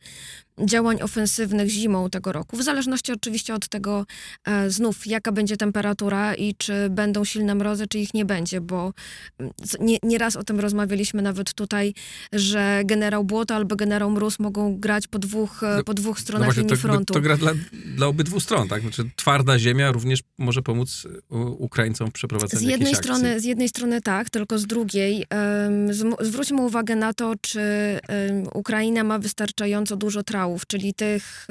działań 0.59 1.01
ofensywnych 1.01 1.69
zimą 1.69 2.09
tego 2.09 2.31
roku, 2.31 2.57
w 2.57 2.63
zależności 2.63 3.11
oczywiście 3.11 3.53
od 3.53 3.67
tego 3.67 4.05
e, 4.45 4.69
znów, 4.69 5.07
jaka 5.07 5.31
będzie 5.31 5.57
temperatura 5.57 6.35
i 6.35 6.55
czy 6.55 6.89
będą 6.89 7.25
silne 7.25 7.55
mrozy, 7.55 7.87
czy 7.87 7.99
ich 7.99 8.13
nie 8.13 8.25
będzie, 8.25 8.61
bo 8.61 8.93
mm, 9.39 9.53
nie, 9.79 9.97
nieraz 10.03 10.35
o 10.35 10.43
tym 10.43 10.59
rozmawialiśmy 10.59 11.21
nawet 11.21 11.53
tutaj, 11.53 11.93
że 12.33 12.81
generał 12.85 13.23
Błoto 13.23 13.55
albo 13.55 13.75
generał 13.75 14.11
Mróz 14.11 14.39
mogą 14.39 14.79
grać 14.79 15.07
po 15.07 15.19
dwóch, 15.19 15.61
no, 15.61 15.83
po 15.83 15.93
dwóch 15.93 16.17
no 16.17 16.21
stronach 16.21 16.47
no 16.47 16.53
linii 16.53 16.69
to, 16.69 16.75
frontu. 16.75 17.13
To 17.13 17.21
gra 17.21 17.37
dla, 17.37 17.51
dla 17.95 18.07
obydwu 18.07 18.39
stron, 18.39 18.67
tak? 18.67 18.81
Znaczy 18.81 19.09
twarda 19.15 19.59
ziemia 19.59 19.91
również 19.91 20.19
może 20.37 20.61
pomóc 20.61 21.07
e, 21.31 21.35
Ukraińcom 21.37 22.09
w 22.09 22.11
przeprowadzeniu 22.11 22.67
z 22.67 22.69
jednej 22.69 22.95
strony, 22.95 23.27
akcji. 23.27 23.41
Z 23.41 23.45
jednej 23.45 23.69
strony 23.69 24.01
tak, 24.01 24.29
tylko 24.29 24.59
z 24.59 24.65
drugiej 24.65 25.25
um, 25.31 25.93
zwróćmy 26.21 26.61
uwagę 26.61 26.95
na 26.95 27.13
to, 27.13 27.33
czy 27.41 27.59
um, 27.59 28.43
Ukraina 28.53 29.03
ma 29.03 29.19
wystarczająco 29.19 29.95
dużo 29.95 30.23
traum 30.43 30.59
czyli 30.67 30.93
tych 30.93 31.47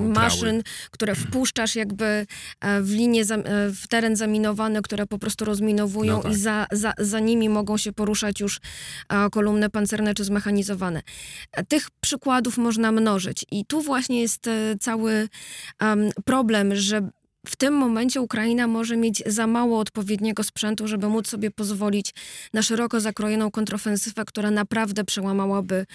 maszyn, 0.00 0.62
które 0.90 1.14
wpuszczasz 1.14 1.76
jakby 1.76 2.04
e, 2.60 2.82
w 2.82 2.90
linię, 2.90 3.22
e, 3.22 3.24
w 3.70 3.88
teren 3.88 4.16
zaminowany, 4.16 4.82
które 4.82 5.06
po 5.06 5.18
prostu 5.18 5.44
rozminowują 5.44 6.16
no 6.16 6.22
tak. 6.22 6.32
i 6.32 6.34
za, 6.34 6.66
za, 6.72 6.92
za 6.98 7.20
nimi 7.20 7.48
mogą 7.48 7.76
się 7.76 7.92
poruszać 7.92 8.40
już 8.40 8.60
e, 9.08 9.30
kolumny 9.30 9.70
pancerne 9.70 10.14
czy 10.14 10.24
zmechanizowane. 10.24 11.02
Tych 11.68 11.88
przykładów 12.00 12.58
można 12.58 12.92
mnożyć 12.92 13.44
i 13.50 13.64
tu 13.66 13.80
właśnie 13.80 14.20
jest 14.20 14.50
cały 14.80 15.28
problem, 16.24 16.74
że 16.74 17.10
w 17.46 17.56
tym 17.56 17.74
momencie 17.74 18.20
Ukraina 18.20 18.66
może 18.66 18.96
mieć 18.96 19.22
za 19.26 19.46
mało 19.46 19.78
odpowiedniego 19.78 20.44
sprzętu, 20.44 20.88
żeby 20.88 21.08
móc 21.08 21.28
sobie 21.28 21.50
pozwolić 21.50 22.14
na 22.52 22.62
szeroko 22.62 23.00
zakrojoną 23.00 23.50
kontrofensywę, 23.50 24.24
która 24.24 24.50
naprawdę 24.50 25.04
przełamałaby 25.04 25.86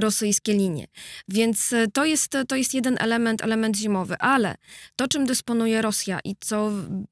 rosyjskie 0.00 0.52
linie. 0.52 0.86
Więc 1.28 1.72
e, 1.72 1.86
to 1.92 2.04
jest, 2.04 2.36
to 2.48 2.56
jest 2.56 2.74
jeden 2.74 2.96
element, 3.00 3.44
element 3.44 3.76
zimowy, 3.76 4.18
ale 4.18 4.54
to, 4.96 5.08
czym 5.08 5.26
dysponuje 5.26 5.82
Rosja 5.82 6.20
i 6.24 6.36
co 6.40 6.70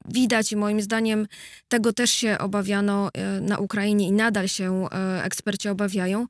widać 0.09 0.53
i 0.53 0.57
moim 0.57 0.81
zdaniem 0.81 1.27
tego 1.69 1.93
też 1.93 2.11
się 2.11 2.39
obawiano 2.39 3.11
e, 3.15 3.41
na 3.41 3.59
Ukrainie 3.59 4.09
i 4.09 4.13
nadal 4.13 4.49
się 4.49 4.89
eksperci 5.23 5.69
obawiają, 5.69 6.27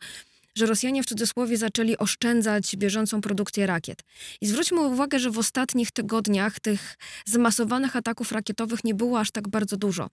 że 0.55 0.67
Rosjanie 0.67 1.03
w 1.03 1.07
cudzysłowie 1.07 1.57
zaczęli 1.57 1.99
oszczędzać 1.99 2.77
bieżącą 2.77 3.21
produkcję 3.21 3.67
rakiet. 3.67 4.03
I 4.41 4.47
zwróćmy 4.47 4.81
uwagę, 4.81 5.19
że 5.19 5.31
w 5.31 5.39
ostatnich 5.39 5.91
tygodniach 5.91 6.61
tych 6.61 6.97
zmasowanych 7.27 7.97
ataków 7.97 8.33
rakietowych 8.33 8.85
nie 8.85 8.95
było 8.95 9.21
aż 9.21 9.31
tak 9.31 9.49
bardzo 9.49 9.77
dużo. 9.77 10.09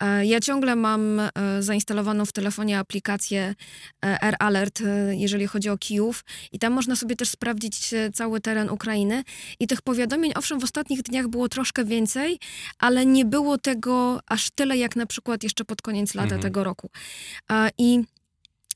E, 0.00 0.26
ja 0.26 0.40
ciągle 0.40 0.76
mam 0.76 1.20
e, 1.20 1.30
zainstalowaną 1.60 2.26
w 2.26 2.32
telefonie 2.32 2.78
aplikację 2.78 3.54
e, 4.04 4.24
Air 4.24 4.36
Alert, 4.38 4.82
jeżeli 5.10 5.46
chodzi 5.46 5.68
o 5.68 5.78
Kijów, 5.78 6.24
i 6.52 6.58
tam 6.58 6.72
można 6.72 6.96
sobie 6.96 7.16
też 7.16 7.28
sprawdzić 7.28 7.94
cały 8.14 8.40
teren 8.40 8.70
Ukrainy. 8.70 9.24
I 9.60 9.66
tych 9.66 9.82
powiadomień, 9.82 10.32
owszem, 10.36 10.60
w 10.60 10.64
ostatnich 10.64 11.02
dniach 11.02 11.28
było 11.28 11.48
troszkę 11.48 11.84
więcej, 11.84 12.38
ale 12.78 13.06
nie 13.06 13.24
było 13.24 13.58
tego 13.58 14.20
aż 14.26 14.50
tyle, 14.50 14.76
jak 14.76 14.96
na 14.96 15.06
przykład 15.06 15.42
jeszcze 15.42 15.64
pod 15.64 15.82
koniec 15.82 16.14
lata 16.14 16.24
mhm. 16.24 16.42
tego 16.42 16.64
roku. 16.64 16.90
I 17.78 18.04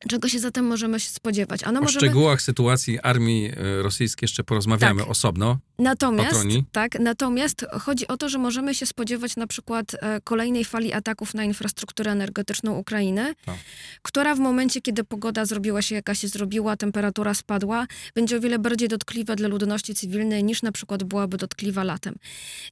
Czego 0.09 0.29
się 0.29 0.39
zatem 0.39 0.67
możemy 0.67 1.01
się 1.01 1.11
spodziewać? 1.11 1.65
Ano 1.65 1.81
o 1.81 1.83
możemy... 1.83 2.01
szczegółach 2.01 2.43
sytuacji 2.43 3.01
armii 3.01 3.53
rosyjskiej 3.83 4.25
jeszcze 4.25 4.45
porozmawiamy 4.45 5.01
tak. 5.01 5.11
osobno. 5.11 5.59
Natomiast, 5.81 6.47
tak, 6.73 7.01
natomiast 7.01 7.67
chodzi 7.81 8.09
o 8.09 8.17
to, 8.17 8.29
że 8.29 8.39
możemy 8.39 8.75
się 8.75 8.87
spodziewać 8.87 9.37
na 9.37 9.47
przykład 9.47 9.97
e, 10.01 10.21
kolejnej 10.21 10.65
fali 10.65 10.93
ataków 10.93 11.35
na 11.35 11.45
infrastrukturę 11.45 12.13
energetyczną 12.13 12.79
Ukrainy, 12.79 13.35
tak. 13.45 13.57
która 14.03 14.35
w 14.35 14.39
momencie, 14.39 14.81
kiedy 14.81 15.05
pogoda 15.05 15.45
zrobiła 15.45 15.83
się 15.83 15.95
jaka 15.95 16.15
się 16.15 16.29
zrobiła, 16.29 16.77
temperatura 16.77 17.35
spadła, 17.35 17.87
będzie 18.15 18.37
o 18.37 18.41
wiele 18.41 18.59
bardziej 18.59 18.89
dotkliwa 18.89 19.37
dla 19.37 19.49
ludności 19.49 19.95
cywilnej 19.95 20.45
niż 20.45 20.63
na 20.63 20.73
przykład 20.73 21.05
byłaby 21.05 21.37
dotkliwa 21.37 21.85
latem. 21.85 22.15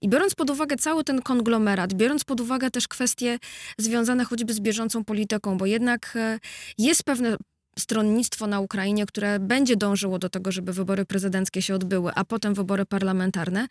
I 0.00 0.08
biorąc 0.08 0.34
pod 0.34 0.50
uwagę 0.50 0.76
cały 0.76 1.04
ten 1.04 1.22
konglomerat, 1.22 1.94
biorąc 1.94 2.24
pod 2.24 2.40
uwagę 2.40 2.70
też 2.70 2.88
kwestie 2.88 3.38
związane 3.78 4.24
choćby 4.24 4.54
z 4.54 4.60
bieżącą 4.60 5.04
polityką, 5.04 5.58
bo 5.58 5.66
jednak 5.66 6.12
e, 6.16 6.38
jest 6.78 7.04
pewne 7.04 7.36
stronnictwo 7.78 8.46
na 8.46 8.60
Ukrainie, 8.60 9.06
które 9.06 9.38
będzie 9.38 9.76
dążyło 9.76 10.18
do 10.18 10.28
tego, 10.28 10.52
żeby 10.52 10.72
wybory 10.72 11.04
prezydenckie 11.04 11.62
się 11.62 11.74
odbyły, 11.74 12.12
a 12.14 12.24
potem 12.24 12.54
wybory 12.54 12.86
parlamentarne, 12.86 13.66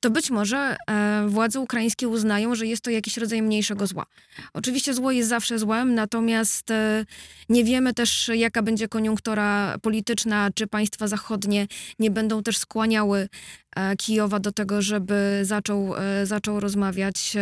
to 0.00 0.10
być 0.10 0.30
może 0.30 0.76
e, 0.86 1.24
władze 1.28 1.60
ukraińskie 1.60 2.08
uznają, 2.08 2.54
że 2.54 2.66
jest 2.66 2.82
to 2.82 2.90
jakiś 2.90 3.16
rodzaj 3.16 3.42
mniejszego 3.42 3.86
zła. 3.86 4.06
Oczywiście 4.52 4.94
zło 4.94 5.12
jest 5.12 5.28
zawsze 5.28 5.58
złem, 5.58 5.94
natomiast 5.94 6.70
e, 6.70 7.04
nie 7.48 7.64
wiemy 7.64 7.94
też, 7.94 8.30
jaka 8.34 8.62
będzie 8.62 8.88
koniunktura 8.88 9.78
polityczna, 9.82 10.50
czy 10.54 10.66
państwa 10.66 11.08
zachodnie 11.08 11.66
nie 11.98 12.10
będą 12.10 12.42
też 12.42 12.58
skłaniały 12.58 13.28
e, 13.76 13.96
Kijowa 13.96 14.40
do 14.40 14.52
tego, 14.52 14.82
żeby 14.82 15.40
zaczął, 15.42 15.96
e, 15.96 16.26
zaczął 16.26 16.60
rozmawiać. 16.60 17.36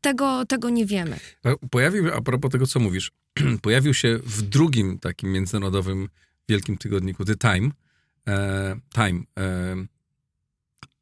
Tego, 0.00 0.46
tego 0.46 0.70
nie 0.70 0.86
wiemy. 0.86 1.18
Pojawił, 1.70 2.14
a 2.14 2.20
propos 2.20 2.50
tego, 2.50 2.66
co 2.66 2.80
mówisz, 2.80 3.12
pojawił 3.62 3.94
się 3.94 4.18
w 4.24 4.42
drugim 4.42 4.98
takim 4.98 5.32
międzynarodowym 5.32 6.08
wielkim 6.48 6.78
tygodniku 6.78 7.24
The 7.24 7.36
Time, 7.36 7.70
e, 8.28 8.80
Time 8.94 9.22
e, 9.38 9.76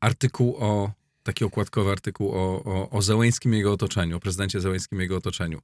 artykuł 0.01 0.57
o, 0.57 0.93
taki 1.23 1.45
okładkowy 1.45 1.91
artykuł 1.91 2.33
o, 2.33 2.65
o, 2.65 2.91
o 2.91 3.03
Zełęskim 3.03 3.55
i 3.55 3.57
jego 3.57 3.73
otoczeniu, 3.73 4.17
o 4.17 4.21
prezydencie 4.21 4.61
Zełęskim 4.61 4.99
i 4.99 5.03
jego 5.03 5.17
otoczeniu. 5.17 5.63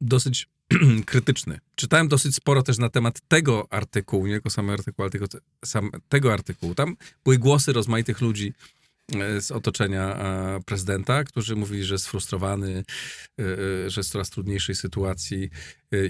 Dosyć 0.00 0.48
krytyczny. 1.06 1.60
Czytałem 1.74 2.08
dosyć 2.08 2.34
sporo 2.34 2.62
też 2.62 2.78
na 2.78 2.88
temat 2.88 3.20
tego 3.28 3.66
artykułu, 3.70 4.26
nie 4.26 4.32
tylko 4.32 4.50
samego 4.50 4.72
artykułu, 4.72 5.04
ale 5.04 5.10
tego, 5.10 5.26
sam, 5.64 5.90
tego 6.08 6.32
artykułu. 6.32 6.74
Tam 6.74 6.96
były 7.24 7.38
głosy 7.38 7.72
rozmaitych 7.72 8.20
ludzi 8.20 8.52
z 9.40 9.50
otoczenia 9.50 10.16
e, 10.16 10.60
prezydenta, 10.66 11.24
którzy 11.24 11.56
mówili, 11.56 11.84
że 11.84 11.94
jest 11.94 12.04
sfrustrowany, 12.04 12.84
e, 13.40 13.90
że 13.90 14.00
jest 14.00 14.10
w 14.10 14.12
coraz 14.12 14.30
trudniejszej 14.30 14.74
sytuacji 14.74 15.50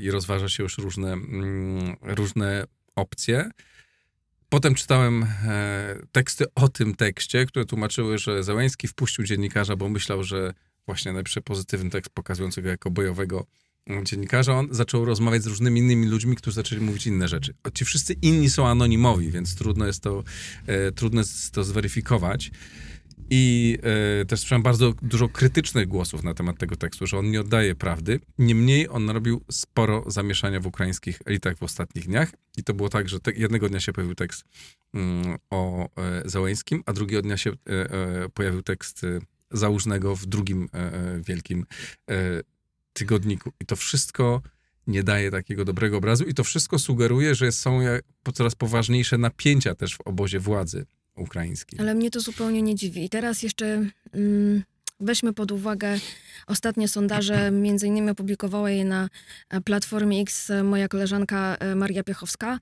i 0.01 0.11
rozważa 0.11 0.49
się 0.49 0.63
już 0.63 0.79
różne, 0.79 1.13
mm, 1.13 1.97
różne 2.03 2.65
opcje. 2.97 3.51
Potem 4.49 4.75
czytałem 4.75 5.27
teksty 6.13 6.45
o 6.55 6.69
tym 6.69 6.95
tekście, 6.95 7.47
które 7.47 7.65
tłumaczyły, 7.65 8.19
że 8.19 8.45
Załęski 8.45 8.89
wpuścił 8.89 9.25
dziennikarza, 9.25 9.77
bo 9.77 9.89
myślał, 9.89 10.25
że 10.25 10.55
właśnie 10.87 11.13
najlepszy 11.13 11.41
pozytywny 11.41 11.91
tekst 11.91 12.11
pokazujący 12.15 12.63
go 12.63 12.69
jako 12.69 12.91
bojowego 12.91 13.47
dziennikarza, 14.03 14.59
on 14.59 14.69
zaczął 14.71 15.05
rozmawiać 15.05 15.43
z 15.43 15.47
różnymi 15.47 15.81
innymi 15.81 16.07
ludźmi, 16.07 16.37
którzy 16.37 16.55
zaczęli 16.55 16.81
mówić 16.81 17.07
inne 17.07 17.29
rzeczy. 17.29 17.55
Ci 17.75 17.85
wszyscy 17.85 18.15
inni 18.23 18.51
są 18.51 18.67
anonimowi, 18.67 19.31
więc 19.31 19.55
trudno 19.55 19.87
jest 19.87 20.03
to, 20.03 20.25
e, 20.67 20.93
trudno 20.93 21.21
jest 21.21 21.51
to 21.51 21.65
zweryfikować. 21.65 22.51
I 23.31 23.79
e, 24.23 24.25
też 24.25 24.41
słyszałem 24.41 24.63
bardzo 24.63 24.95
dużo 25.03 25.29
krytycznych 25.29 25.89
głosów 25.89 26.23
na 26.23 26.35
temat 26.35 26.59
tego 26.59 26.77
tekstu, 26.77 27.07
że 27.07 27.19
on 27.19 27.31
nie 27.31 27.41
oddaje 27.41 27.75
prawdy. 27.75 28.21
Niemniej 28.39 28.89
on 28.89 29.05
narobił 29.05 29.41
sporo 29.51 30.05
zamieszania 30.07 30.61
w 30.61 30.67
ukraińskich 30.67 31.19
elitach 31.25 31.59
w 31.59 31.63
ostatnich 31.63 32.07
dniach. 32.07 32.33
I 32.57 32.65
to 32.65 32.75
było 32.75 32.89
tak, 32.89 33.09
że 33.09 33.21
te, 33.21 33.33
jednego 33.33 33.69
dnia 33.69 33.81
się 33.81 33.93
pojawił 33.93 34.15
tekst 34.15 34.45
mm, 34.95 35.37
o 35.51 35.89
e, 35.97 36.23
Załęskim, 36.25 36.83
a 36.87 36.93
drugiego 36.93 37.23
dnia 37.23 37.37
się 37.37 37.51
e, 37.51 37.55
e 37.71 38.29
pojawił 38.29 38.63
tekst 38.63 39.05
e, 39.05 39.19
Załużnego 39.51 40.17
w 40.17 40.27
drugim 40.27 40.69
e, 40.73 41.21
wielkim 41.27 41.67
tygodniku. 42.95 43.53
I 43.61 43.67
to 43.67 43.77
wszystko 43.77 44.43
nie 44.87 45.03
daje 45.03 45.31
takiego 45.31 45.65
dobrego 45.65 45.97
obrazu 45.97 46.25
i 46.25 46.35
to 46.35 46.45
wszystko 46.45 46.79
sugeruje, 46.79 47.35
że 47.35 47.53
są 47.53 47.81
coraz 48.35 48.55
poważniejsze 48.55 49.19
napięcia 49.19 49.75
też 49.75 49.97
w 49.97 50.01
obozie 50.01 50.41
władzy 50.41 50.87
ukraińskiej. 51.17 51.81
Ale 51.81 51.95
mnie 51.95 52.11
to 52.11 52.21
zupełnie 52.21 52.63
nie 52.63 52.75
dziwi. 52.75 53.05
I 53.05 53.09
teraz 53.09 53.43
jeszcze 53.43 53.91
mm, 54.13 54.63
weźmy 55.01 55.33
pod 55.33 55.53
uwagę 55.53 55.99
ostatnie 56.47 56.89
sondaże, 56.89 57.51
między 57.67 57.87
innymi 57.87 58.11
opublikowała 58.11 58.71
je 58.71 58.85
na 58.85 59.09
e, 59.49 59.61
Platformie 59.61 60.21
X 60.21 60.53
moja 60.65 60.89
koleżanka 60.89 61.57
e, 61.57 61.75
Maria 61.75 62.05
Piechowska, 62.05 62.59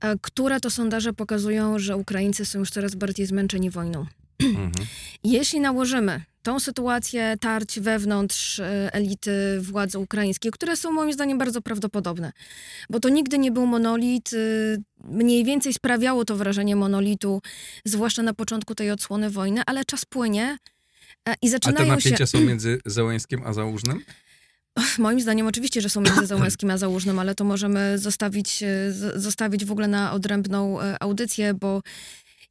e, 0.00 0.16
które 0.22 0.60
to 0.60 0.70
sondaże 0.70 1.12
pokazują, 1.12 1.78
że 1.78 1.96
Ukraińcy 1.96 2.44
są 2.44 2.58
już 2.58 2.70
coraz 2.70 2.94
bardziej 2.94 3.26
zmęczeni 3.26 3.70
wojną. 3.70 4.06
Mhm. 4.40 4.72
Jeśli 5.24 5.60
nałożymy 5.60 6.20
tą 6.48 6.60
sytuację 6.60 7.36
tarć 7.40 7.80
wewnątrz 7.80 8.60
e, 8.60 8.94
elity 8.94 9.60
władzy 9.60 9.98
ukraińskiej, 9.98 10.52
które 10.52 10.76
są 10.76 10.92
moim 10.92 11.12
zdaniem 11.12 11.38
bardzo 11.38 11.62
prawdopodobne. 11.62 12.32
Bo 12.90 13.00
to 13.00 13.08
nigdy 13.08 13.38
nie 13.38 13.52
był 13.52 13.66
monolit. 13.66 14.32
Y, 14.32 14.82
mniej 15.04 15.44
więcej 15.44 15.74
sprawiało 15.74 16.24
to 16.24 16.36
wrażenie 16.36 16.76
monolitu, 16.76 17.42
zwłaszcza 17.84 18.22
na 18.22 18.34
początku 18.34 18.74
tej 18.74 18.90
odsłony 18.90 19.30
wojny, 19.30 19.62
ale 19.66 19.84
czas 19.84 20.04
płynie 20.04 20.58
e, 21.28 21.34
i 21.42 21.48
zaczynają 21.48 21.86
się... 21.86 21.92
A 21.92 21.96
te 21.96 21.96
napięcia 21.96 22.16
się... 22.16 22.26
są 22.26 22.40
między 22.50 22.80
Załęskim 22.86 23.42
a 23.44 23.52
Załużnym? 23.52 24.04
Moim 24.98 25.20
zdaniem 25.20 25.46
oczywiście, 25.46 25.80
że 25.80 25.88
są 25.88 26.00
między 26.00 26.26
Załęskim 26.36 26.70
a 26.70 26.78
Załużnym, 26.78 27.18
ale 27.18 27.34
to 27.34 27.44
możemy 27.44 27.98
zostawić, 27.98 28.62
e, 28.62 28.92
zostawić 29.14 29.64
w 29.64 29.72
ogóle 29.72 29.88
na 29.88 30.12
odrębną 30.12 30.78
audycję, 31.00 31.54
bo 31.54 31.82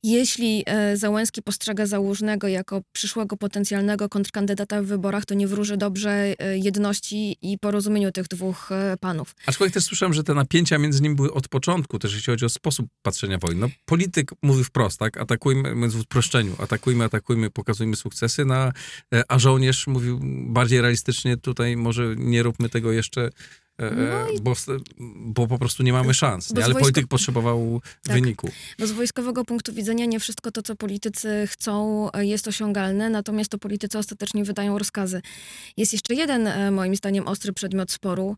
jeśli 0.04 0.64
e, 0.66 0.98
Załęski 0.98 1.42
postrzega 1.42 1.86
Załużnego 1.86 2.48
jako 2.48 2.82
przyszłego 2.92 3.38
potencjalnego 3.38 4.10
kontrkandydata 4.10 4.82
w 4.82 4.86
wyborach, 4.86 5.26
to 5.26 5.34
nie 5.34 5.48
wróży 5.48 5.78
dobrze 5.78 6.10
e, 6.40 6.58
jedności 6.58 7.38
i 7.42 7.58
porozumieniu 7.58 8.12
tych 8.12 8.28
dwóch 8.28 8.72
e, 8.72 8.98
panów. 9.00 9.36
Aczkolwiek 9.46 9.74
też 9.74 9.84
słyszałem, 9.84 10.14
że 10.14 10.24
te 10.24 10.34
napięcia 10.34 10.78
między 10.78 11.02
nimi 11.02 11.16
były 11.16 11.34
od 11.34 11.48
początku, 11.48 12.00
też 12.00 12.14
jeśli 12.14 12.34
chodzi 12.34 12.46
o 12.46 12.50
sposób 12.50 12.88
patrzenia 13.02 13.38
wojny. 13.38 13.62
No, 13.62 13.70
polityk 13.86 14.32
mówi 14.42 14.64
wprost, 14.64 15.00
tak? 15.00 15.18
Atakujmy, 15.18 15.76
mówiąc 15.76 15.94
w 15.94 16.02
uproszczeniu, 16.02 16.56
atakujmy, 16.60 17.04
atakujmy, 17.04 17.50
pokazujmy 17.50 17.96
sukcesy, 17.96 18.46
na, 18.46 18.74
a 19.28 19.40
żołnierz 19.40 19.88
mówił 19.88 20.20
bardziej 20.48 20.82
realistycznie, 20.82 21.38
tutaj 21.38 21.78
może 21.78 22.16
nie 22.18 22.44
róbmy 22.44 22.70
tego 22.70 22.92
jeszcze 22.92 23.30
no 23.80 24.30
i... 24.30 24.42
bo, 24.42 24.54
bo 25.16 25.48
po 25.48 25.60
prostu 25.60 25.84
nie 25.84 25.94
mamy 25.94 26.14
szans. 26.14 26.50
Nie? 26.50 26.56
Ale 26.56 26.74
wojsko... 26.74 26.80
polityk 26.80 27.08
potrzebował 27.08 27.82
tak. 28.04 28.16
wyniku. 28.16 28.50
Bo 28.80 28.88
z 28.88 28.92
wojskowego 28.92 29.46
punktu 29.46 29.74
widzenia 29.74 30.06
nie 30.06 30.20
wszystko 30.20 30.52
to, 30.52 30.62
co 30.62 30.76
politycy 30.76 31.48
chcą, 31.48 32.08
e, 32.12 32.26
jest 32.26 32.48
osiągalne, 32.48 33.10
natomiast 33.10 33.52
to 33.52 33.58
politycy 33.58 33.98
ostatecznie 33.98 34.44
wydają 34.44 34.78
rozkazy. 34.78 35.22
Jest 35.78 35.94
jeszcze 35.94 36.14
jeden, 36.14 36.74
moim 36.74 36.96
zdaniem, 36.96 37.28
ostry 37.28 37.54
przedmiot 37.54 37.92
sporu, 37.92 38.36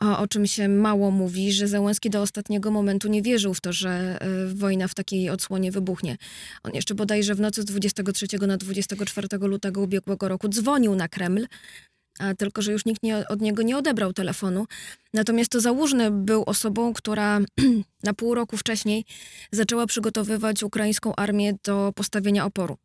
o, 0.00 0.18
o 0.18 0.26
czym 0.28 0.46
się 0.46 0.68
mało 0.68 1.10
mówi, 1.10 1.52
że 1.52 1.68
Załęski 1.68 2.10
do 2.10 2.22
ostatniego 2.22 2.70
momentu 2.70 3.08
nie 3.08 3.22
wierzył 3.22 3.54
w 3.54 3.60
to, 3.60 3.72
że 3.72 4.18
wojna 4.54 4.88
w 4.88 4.94
takiej 4.94 5.30
odsłonie 5.30 5.72
wybuchnie. 5.72 6.16
On 6.62 6.72
jeszcze 6.74 6.94
bodajże 6.94 7.34
w 7.34 7.40
nocy 7.40 7.62
z 7.62 7.64
23 7.64 8.26
na 8.46 8.56
24 8.56 9.28
lutego 9.40 9.80
ubiegłego 9.80 10.28
roku 10.28 10.48
dzwonił 10.48 10.94
na 10.94 11.08
Kreml, 11.08 11.46
tylko 12.38 12.62
że 12.62 12.72
już 12.72 12.84
nikt 12.84 13.02
nie, 13.02 13.28
od 13.28 13.40
niego 13.40 13.62
nie 13.62 13.76
odebrał 13.76 14.12
telefonu. 14.12 14.66
Natomiast 15.14 15.50
to 15.50 15.60
Załużny 15.60 16.10
był 16.10 16.42
osobą, 16.46 16.92
która 16.92 17.40
na 18.02 18.14
pół 18.14 18.34
roku 18.34 18.56
wcześniej 18.56 19.04
zaczęła 19.52 19.86
przygotowywać 19.86 20.62
ukraińską 20.62 21.16
armię 21.16 21.54
do 21.64 21.92
postawienia 21.94 22.44
oporu. 22.44 22.76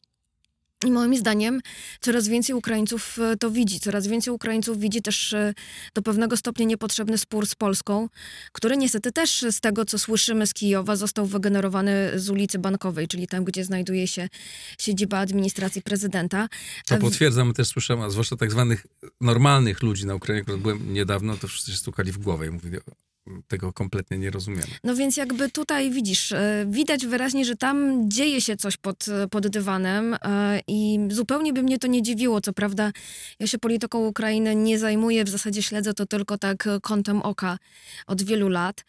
I 0.86 0.92
moim 0.92 1.18
zdaniem 1.18 1.62
coraz 2.02 2.28
więcej 2.28 2.56
Ukraińców 2.56 3.20
e, 3.20 3.38
to 3.38 3.52
widzi. 3.52 3.80
Coraz 3.80 4.08
więcej 4.08 4.34
Ukraińców 4.34 4.80
widzi 4.80 5.02
też 5.02 5.34
e, 5.34 5.54
do 5.94 6.02
pewnego 6.02 6.38
stopnia 6.38 6.66
niepotrzebny 6.66 7.18
spór 7.18 7.48
z 7.48 7.56
Polską, 7.56 8.10
który 8.52 8.78
niestety 8.78 9.12
też 9.12 9.46
z 9.52 9.60
tego, 9.60 9.86
co 9.86 10.00
słyszymy 10.00 10.48
z 10.48 10.54
Kijowa, 10.54 10.96
został 10.96 11.26
wygenerowany 11.26 12.12
z 12.16 12.30
ulicy 12.30 12.60
Bankowej, 12.60 13.08
czyli 13.08 13.28
tam, 13.28 13.44
gdzie 13.44 13.64
znajduje 13.64 14.08
się 14.08 14.28
siedziba 14.80 15.20
administracji 15.20 15.82
prezydenta. 15.82 16.48
To 16.86 16.98
potwierdzam, 16.98 17.54
też 17.54 17.68
słyszałem, 17.68 18.04
a 18.04 18.10
zwłaszcza 18.10 18.36
tak 18.36 18.52
zwanych 18.52 18.86
normalnych 19.22 19.84
ludzi 19.84 20.06
na 20.06 20.16
Ukrainie, 20.16 20.44
których 20.44 20.62
byłem 20.62 20.94
niedawno, 20.94 21.38
to 21.38 21.48
wszyscy 21.48 21.72
się 21.72 21.78
stukali 21.78 22.12
w 22.12 22.18
głowę 22.18 22.48
i 22.48 22.50
mówili, 22.50 22.78
tego 23.48 23.74
kompletnie 23.74 24.18
nie 24.18 24.32
rozumiemy. 24.32 24.68
No 24.84 24.96
więc 24.96 25.18
jakby 25.18 25.52
tutaj 25.52 25.92
widzisz, 25.92 26.32
e, 26.32 26.66
widać 26.70 27.06
wyraźnie, 27.06 27.46
że 27.46 27.56
tam 27.56 28.10
dzieje 28.10 28.42
się 28.42 28.58
coś 28.58 28.78
pod, 28.78 29.06
pod 29.32 29.48
dywanem 29.48 30.14
e, 30.14 30.60
i 30.68 31.00
zupełnie 31.10 31.54
by 31.54 31.64
mnie 31.64 31.80
to 31.80 31.88
nie 31.88 32.02
dziwiło. 32.02 32.42
Co 32.42 32.54
prawda 32.54 32.92
ja 33.40 33.48
się 33.48 33.58
polityką 33.58 34.06
Ukrainy 34.08 34.56
nie 34.56 34.80
zajmuję, 34.80 35.24
w 35.24 35.30
zasadzie 35.30 35.64
śledzę 35.64 35.94
to 35.94 36.06
tylko 36.06 36.38
tak 36.38 36.70
kątem 36.82 37.22
oka 37.22 37.58
od 38.08 38.24
wielu 38.24 38.50
lat. 38.50 38.86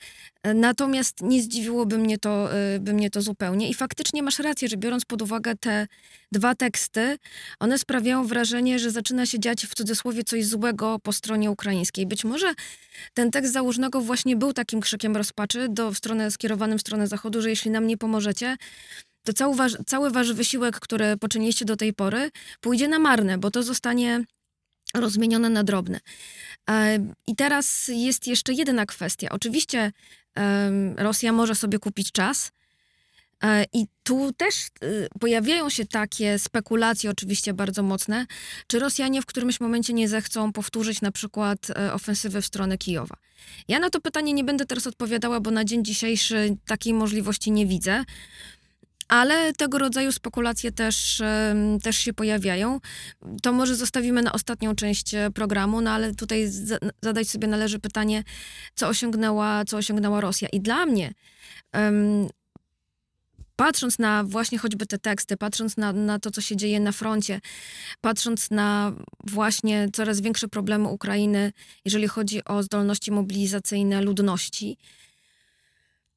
Natomiast 0.55 1.23
nie 1.23 1.43
zdziwiłoby 1.43 1.99
mnie 1.99 2.19
to, 2.19 2.49
by 2.81 2.93
mnie 2.93 3.11
to 3.11 3.23
zupełnie. 3.23 3.69
I 3.69 3.75
faktycznie 3.75 4.23
masz 4.23 4.39
rację, 4.39 4.69
że 4.69 4.77
biorąc 4.77 5.05
pod 5.05 5.23
uwagę 5.23 5.57
te 5.57 5.87
dwa 6.33 6.55
teksty, 6.55 7.19
one 7.61 7.79
sprawiają 7.79 8.27
wrażenie, 8.27 8.79
że 8.79 8.91
zaczyna 8.91 9.27
się 9.27 9.41
dziać 9.41 9.67
w 9.67 9.75
cudzysłowie 9.75 10.25
coś 10.25 10.47
złego 10.47 10.99
po 11.03 11.13
stronie 11.13 11.51
ukraińskiej. 11.51 12.07
Być 12.07 12.25
może 12.25 12.55
ten 13.15 13.31
tekst 13.31 13.53
założnego 13.53 14.01
właśnie 14.01 14.37
był 14.37 14.53
takim 14.53 14.81
krzykiem 14.81 15.17
rozpaczy 15.17 15.69
do, 15.69 15.91
w 15.91 15.97
stronę, 15.99 16.31
skierowanym 16.31 16.79
w 16.79 16.81
stronę 16.81 17.07
zachodu, 17.07 17.43
że 17.43 17.51
jeśli 17.51 17.71
nam 17.71 17.87
nie 17.87 17.97
pomożecie, 17.97 18.57
to 19.25 19.33
cały 19.33 19.57
wasz, 19.57 19.77
cały 19.87 20.11
wasz 20.11 20.33
wysiłek, 20.33 20.81
który 20.81 21.17
poczyniliście 21.17 21.65
do 21.65 21.77
tej 21.77 21.93
pory, 21.93 22.31
pójdzie 22.61 22.89
na 22.89 22.99
marne, 22.99 23.39
bo 23.39 23.51
to 23.51 23.63
zostanie 23.63 24.25
rozmienione 24.95 25.51
na 25.51 25.65
drobne. 25.65 26.01
E, 26.71 26.99
I 27.27 27.37
teraz 27.37 27.89
jest 27.89 28.27
jeszcze 28.27 28.53
jedna 28.53 28.87
kwestia. 28.87 29.29
Oczywiście 29.31 29.93
Rosja 30.97 31.33
może 31.33 31.55
sobie 31.55 31.79
kupić 31.79 32.13
czas, 32.13 32.53
E, 33.45 33.65
I 33.73 33.87
tu 34.03 34.33
też 34.33 34.55
y, 34.83 35.09
pojawiają 35.21 35.71
się 35.71 35.87
takie 35.87 36.39
spekulacje, 36.39 37.11
oczywiście 37.11 37.55
bardzo 37.55 37.83
mocne, 37.83 38.27
czy 38.67 38.79
Rosjanie 38.79 39.23
w 39.23 39.27
którymś 39.27 39.61
momencie 39.61 39.93
nie 39.93 40.09
zechcą 40.09 40.53
powtórzyć 40.53 41.01
na 41.01 41.13
przykład 41.13 41.71
e, 41.71 41.93
ofensywy 41.93 42.43
w 42.43 42.47
stronę 42.47 42.79
Kijowa. 42.79 43.17
Ja 43.69 43.79
na 43.79 43.91
to 43.91 44.01
pytanie 44.01 44.33
nie 44.33 44.45
będę 44.45 44.67
teraz 44.67 44.87
odpowiadała, 44.87 45.41
bo 45.41 45.51
na 45.51 45.65
dzień 45.65 45.85
dzisiejszy 45.85 46.57
takiej 46.67 46.95
możliwości 46.95 47.51
nie 47.51 47.67
widzę. 47.67 48.05
Ale 49.09 49.53
tego 49.53 49.79
rodzaju 49.79 50.13
spekulacje 50.13 50.73
też, 50.73 51.23
też 51.83 51.97
się 51.97 52.13
pojawiają. 52.13 52.81
To 53.43 53.53
może 53.53 53.75
zostawimy 53.75 54.23
na 54.23 54.33
ostatnią 54.33 54.75
część 54.75 55.15
e, 55.15 55.31
programu, 55.31 55.81
no 55.81 55.91
ale 55.91 56.15
tutaj 56.15 56.49
zadać 57.03 57.29
sobie 57.29 57.49
należy 57.49 57.79
pytanie, 57.79 58.25
co 58.75 58.89
osiągnęła, 58.89 59.65
co 59.65 59.77
osiągnęła 59.77 60.21
Rosja. 60.21 60.49
I 60.49 60.61
dla 60.61 60.87
mnie 60.87 61.15
patrząc 63.57 63.99
na 63.99 64.25
właśnie 64.25 64.59
choćby 64.59 64.87
te 64.87 64.99
teksty, 64.99 65.37
patrząc 65.37 65.77
na, 65.77 65.93
na 65.93 66.19
to, 66.19 66.31
co 66.31 66.41
się 66.41 66.57
dzieje 66.57 66.81
na 66.81 66.93
froncie, 66.93 67.41
patrząc 68.01 68.51
na 68.51 68.93
właśnie 69.27 69.89
coraz 69.93 70.21
większe 70.21 70.49
problemy 70.49 70.89
Ukrainy, 70.89 71.53
jeżeli 71.85 72.09
chodzi 72.09 72.45
o 72.45 72.63
zdolności 72.63 73.13
mobilizacyjne 73.13 74.03
ludności, 74.03 74.77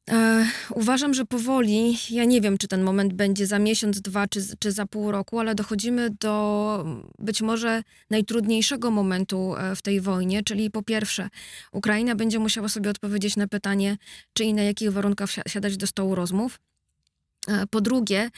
E, 0.10 0.46
uważam, 0.70 1.14
że 1.14 1.26
powoli, 1.26 1.98
ja 2.10 2.26
nie 2.26 2.42
wiem, 2.42 2.58
czy 2.58 2.68
ten 2.68 2.84
moment 2.84 3.14
będzie 3.14 3.48
za 3.48 3.60
miesiąc, 3.60 4.02
dwa, 4.02 4.28
czy, 4.28 4.42
czy 4.60 4.72
za 4.72 4.86
pół 4.86 5.12
roku, 5.12 5.40
ale 5.40 5.56
dochodzimy 5.56 6.10
do 6.10 6.86
być 7.20 7.42
może 7.42 7.84
najtrudniejszego 8.10 8.92
momentu 8.92 9.56
e, 9.56 9.76
w 9.76 9.82
tej 9.82 10.02
wojnie, 10.02 10.44
czyli 10.44 10.72
po 10.72 10.84
pierwsze, 10.84 11.30
Ukraina 11.72 12.16
będzie 12.16 12.40
musiała 12.40 12.70
sobie 12.70 12.90
odpowiedzieć 12.90 13.36
na 13.36 13.48
pytanie, 13.48 13.98
czy 14.34 14.44
i 14.44 14.54
na 14.54 14.64
jakich 14.64 14.92
warunkach 14.92 15.30
siadać 15.48 15.78
do 15.78 15.88
stołu 15.88 16.16
rozmów. 16.16 16.60
E, 17.48 17.68
po 17.68 17.82
drugie, 17.82 18.30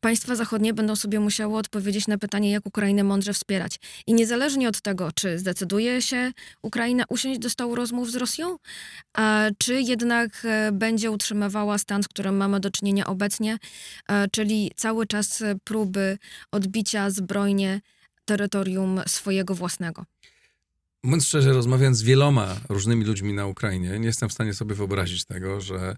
państwa 0.00 0.36
zachodnie 0.36 0.74
będą 0.74 0.96
sobie 0.96 1.20
musiały 1.20 1.56
odpowiedzieć 1.56 2.06
na 2.06 2.18
pytanie, 2.18 2.50
jak 2.50 2.66
Ukrainę 2.66 3.04
mądrze 3.04 3.32
wspierać. 3.32 3.80
I 4.06 4.14
niezależnie 4.14 4.68
od 4.68 4.80
tego, 4.80 5.12
czy 5.12 5.38
zdecyduje 5.38 6.02
się 6.02 6.32
Ukraina 6.62 7.04
usiąść 7.08 7.40
do 7.40 7.50
stołu 7.50 7.74
rozmów 7.74 8.10
z 8.10 8.16
Rosją, 8.16 8.56
czy 9.58 9.80
jednak 9.80 10.42
e, 10.44 10.72
będzie 10.72 11.10
utrzymywała 11.10 11.78
stan, 11.78 12.02
z 12.02 12.08
którym 12.08 12.36
mamy 12.36 12.60
do 12.60 12.70
czynienia 12.70 13.06
obecnie, 13.06 13.58
e, 14.08 14.28
czyli 14.28 14.70
cały 14.76 15.06
czas 15.06 15.42
próby 15.64 16.18
odbicia 16.52 17.10
zbrojnie 17.10 17.80
terytorium 18.24 19.00
swojego 19.06 19.54
własnego. 19.54 20.04
Mówiąc 21.02 21.26
szczerze, 21.26 21.52
rozmawiając 21.52 21.98
z 21.98 22.02
wieloma 22.02 22.56
różnymi 22.68 23.04
ludźmi 23.04 23.32
na 23.32 23.46
Ukrainie, 23.46 23.98
nie 23.98 24.06
jestem 24.06 24.28
w 24.28 24.32
stanie 24.32 24.54
sobie 24.54 24.74
wyobrazić 24.74 25.24
tego, 25.24 25.60
że 25.60 25.96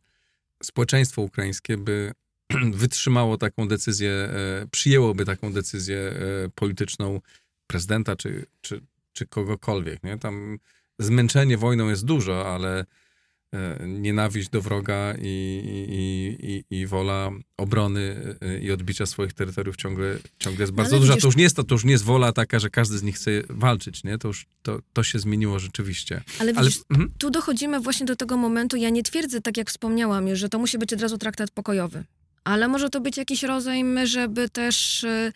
społeczeństwo 0.62 1.22
ukraińskie 1.22 1.77
by 1.77 2.12
wytrzymało 2.75 3.38
taką 3.38 3.69
decyzję, 3.69 4.11
e, 4.11 4.67
przyjęłoby 4.71 5.25
taką 5.25 5.53
decyzję 5.53 5.99
e, 5.99 6.49
polityczną 6.55 7.21
prezydenta 7.67 8.17
czy, 8.17 8.47
czy, 8.61 8.81
czy 9.12 9.27
kogokolwiek. 9.27 10.03
Nie? 10.03 10.19
Tam 10.19 10.59
zmęczenie 10.99 11.59
wojną 11.59 11.88
jest 11.88 12.05
dużo, 12.05 12.55
ale 12.55 12.87
e, 13.53 13.87
nienawiść 13.88 14.49
do 14.49 14.62
wroga 14.62 15.15
i, 15.19 15.62
i, 15.88 16.65
i, 16.71 16.81
i 16.81 16.87
wola 16.87 17.31
obrony 17.57 18.37
i 18.62 18.71
odbicia 18.71 19.07
swoich 19.07 19.33
terytoriów 19.33 19.77
ciągle, 19.77 20.19
ciągle 20.38 20.62
jest 20.62 20.73
bardzo 20.73 20.99
duża. 20.99 21.17
to 21.17 21.27
już 21.27 21.37
nie 21.37 21.43
jest 21.43 21.57
to, 21.57 21.65
to 21.65 21.75
już 21.75 21.85
nie 21.85 21.93
jest 21.93 22.05
wola 22.05 22.33
taka, 22.33 22.59
że 22.59 22.71
każdy 22.71 22.99
z 22.99 23.03
nich 23.03 23.17
chce 23.17 23.31
walczyć, 23.49 24.05
nie? 24.05 24.19
To 24.19 24.29
już 24.29 24.47
to, 24.62 24.79
to 24.93 25.03
się 25.03 25.19
zmieniło 25.19 25.59
rzeczywiście. 25.59 26.23
Ale 26.38 26.53
widzisz, 26.53 26.77
Ale, 26.77 27.01
mhm. 27.01 27.11
tu 27.19 27.31
dochodzimy 27.31 27.81
właśnie 27.81 28.07
do 28.07 28.17
tego 28.17 28.37
momentu, 28.37 28.77
ja 28.77 28.91
nie 28.91 29.03
twierdzę, 29.03 29.41
tak 29.41 29.57
jak 29.57 29.71
wspomniałam 29.71 30.29
już, 30.29 30.38
że 30.38 30.49
to 30.49 30.59
musi 30.59 30.79
być 30.79 30.93
od 30.93 31.01
razu 31.01 31.19
traktat 31.19 31.51
pokojowy 31.51 32.05
ale 32.44 32.68
może 32.68 32.90
to 32.90 33.00
być 33.00 33.16
jakiś 33.16 33.42
rozejm, 33.42 34.07
żeby 34.07 34.48
też 34.48 35.05
y, 35.05 35.33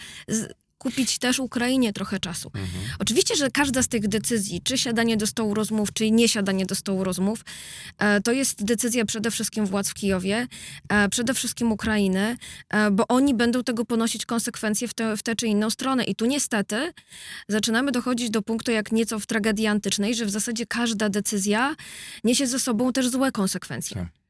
kupić 0.79 1.19
też 1.19 1.39
Ukrainie 1.39 1.93
trochę 1.93 2.21
czasu. 2.21 2.51
Mhm. 2.55 2.85
Oczywiście, 2.99 3.37
że 3.37 3.51
każda 3.51 3.83
z 3.83 3.89
tych 3.89 4.09
decyzji, 4.09 4.61
czy 4.65 4.79
siadanie 4.79 5.17
do 5.17 5.27
stołu 5.27 5.55
rozmów, 5.55 5.93
czy 5.93 6.11
nie 6.11 6.29
siadanie 6.29 6.67
do 6.67 6.75
stołu 6.75 7.05
rozmów, 7.05 7.45
e, 7.99 8.21
to 8.21 8.33
jest 8.33 8.65
decyzja 8.65 9.05
przede 9.05 9.31
wszystkim 9.31 9.67
władz 9.67 9.89
w 9.89 9.95
Kijowie, 9.95 10.47
e, 10.89 11.09
przede 11.09 11.35
wszystkim 11.35 11.73
Ukrainy, 11.73 12.37
e, 12.71 12.91
bo 12.91 13.07
oni 13.09 13.35
będą 13.35 13.65
tego 13.65 13.85
ponosić 13.85 14.27
konsekwencje 14.27 14.89
w, 14.89 14.95
te, 14.95 15.17
w 15.17 15.23
tę 15.23 15.37
czy 15.37 15.47
inną 15.47 15.71
stronę. 15.71 16.05
I 16.05 16.15
tu 16.15 16.27
niestety 16.27 16.93
zaczynamy 17.49 17.93
dochodzić 17.93 18.31
do 18.31 18.43
punktu, 18.43 18.71
jak 18.71 18.93
nieco 18.93 19.19
w 19.19 19.27
tragedii 19.27 19.67
antycznej, 19.67 20.15
że 20.15 20.27
w 20.27 20.31
zasadzie 20.31 20.67
każda 20.67 21.09
decyzja 21.09 21.77
niesie 22.25 22.47
ze 22.47 22.59
sobą 22.59 22.93
też 22.93 23.09
złe 23.09 23.33
konsekwencje. 23.33 23.97
Tak. 23.97 24.26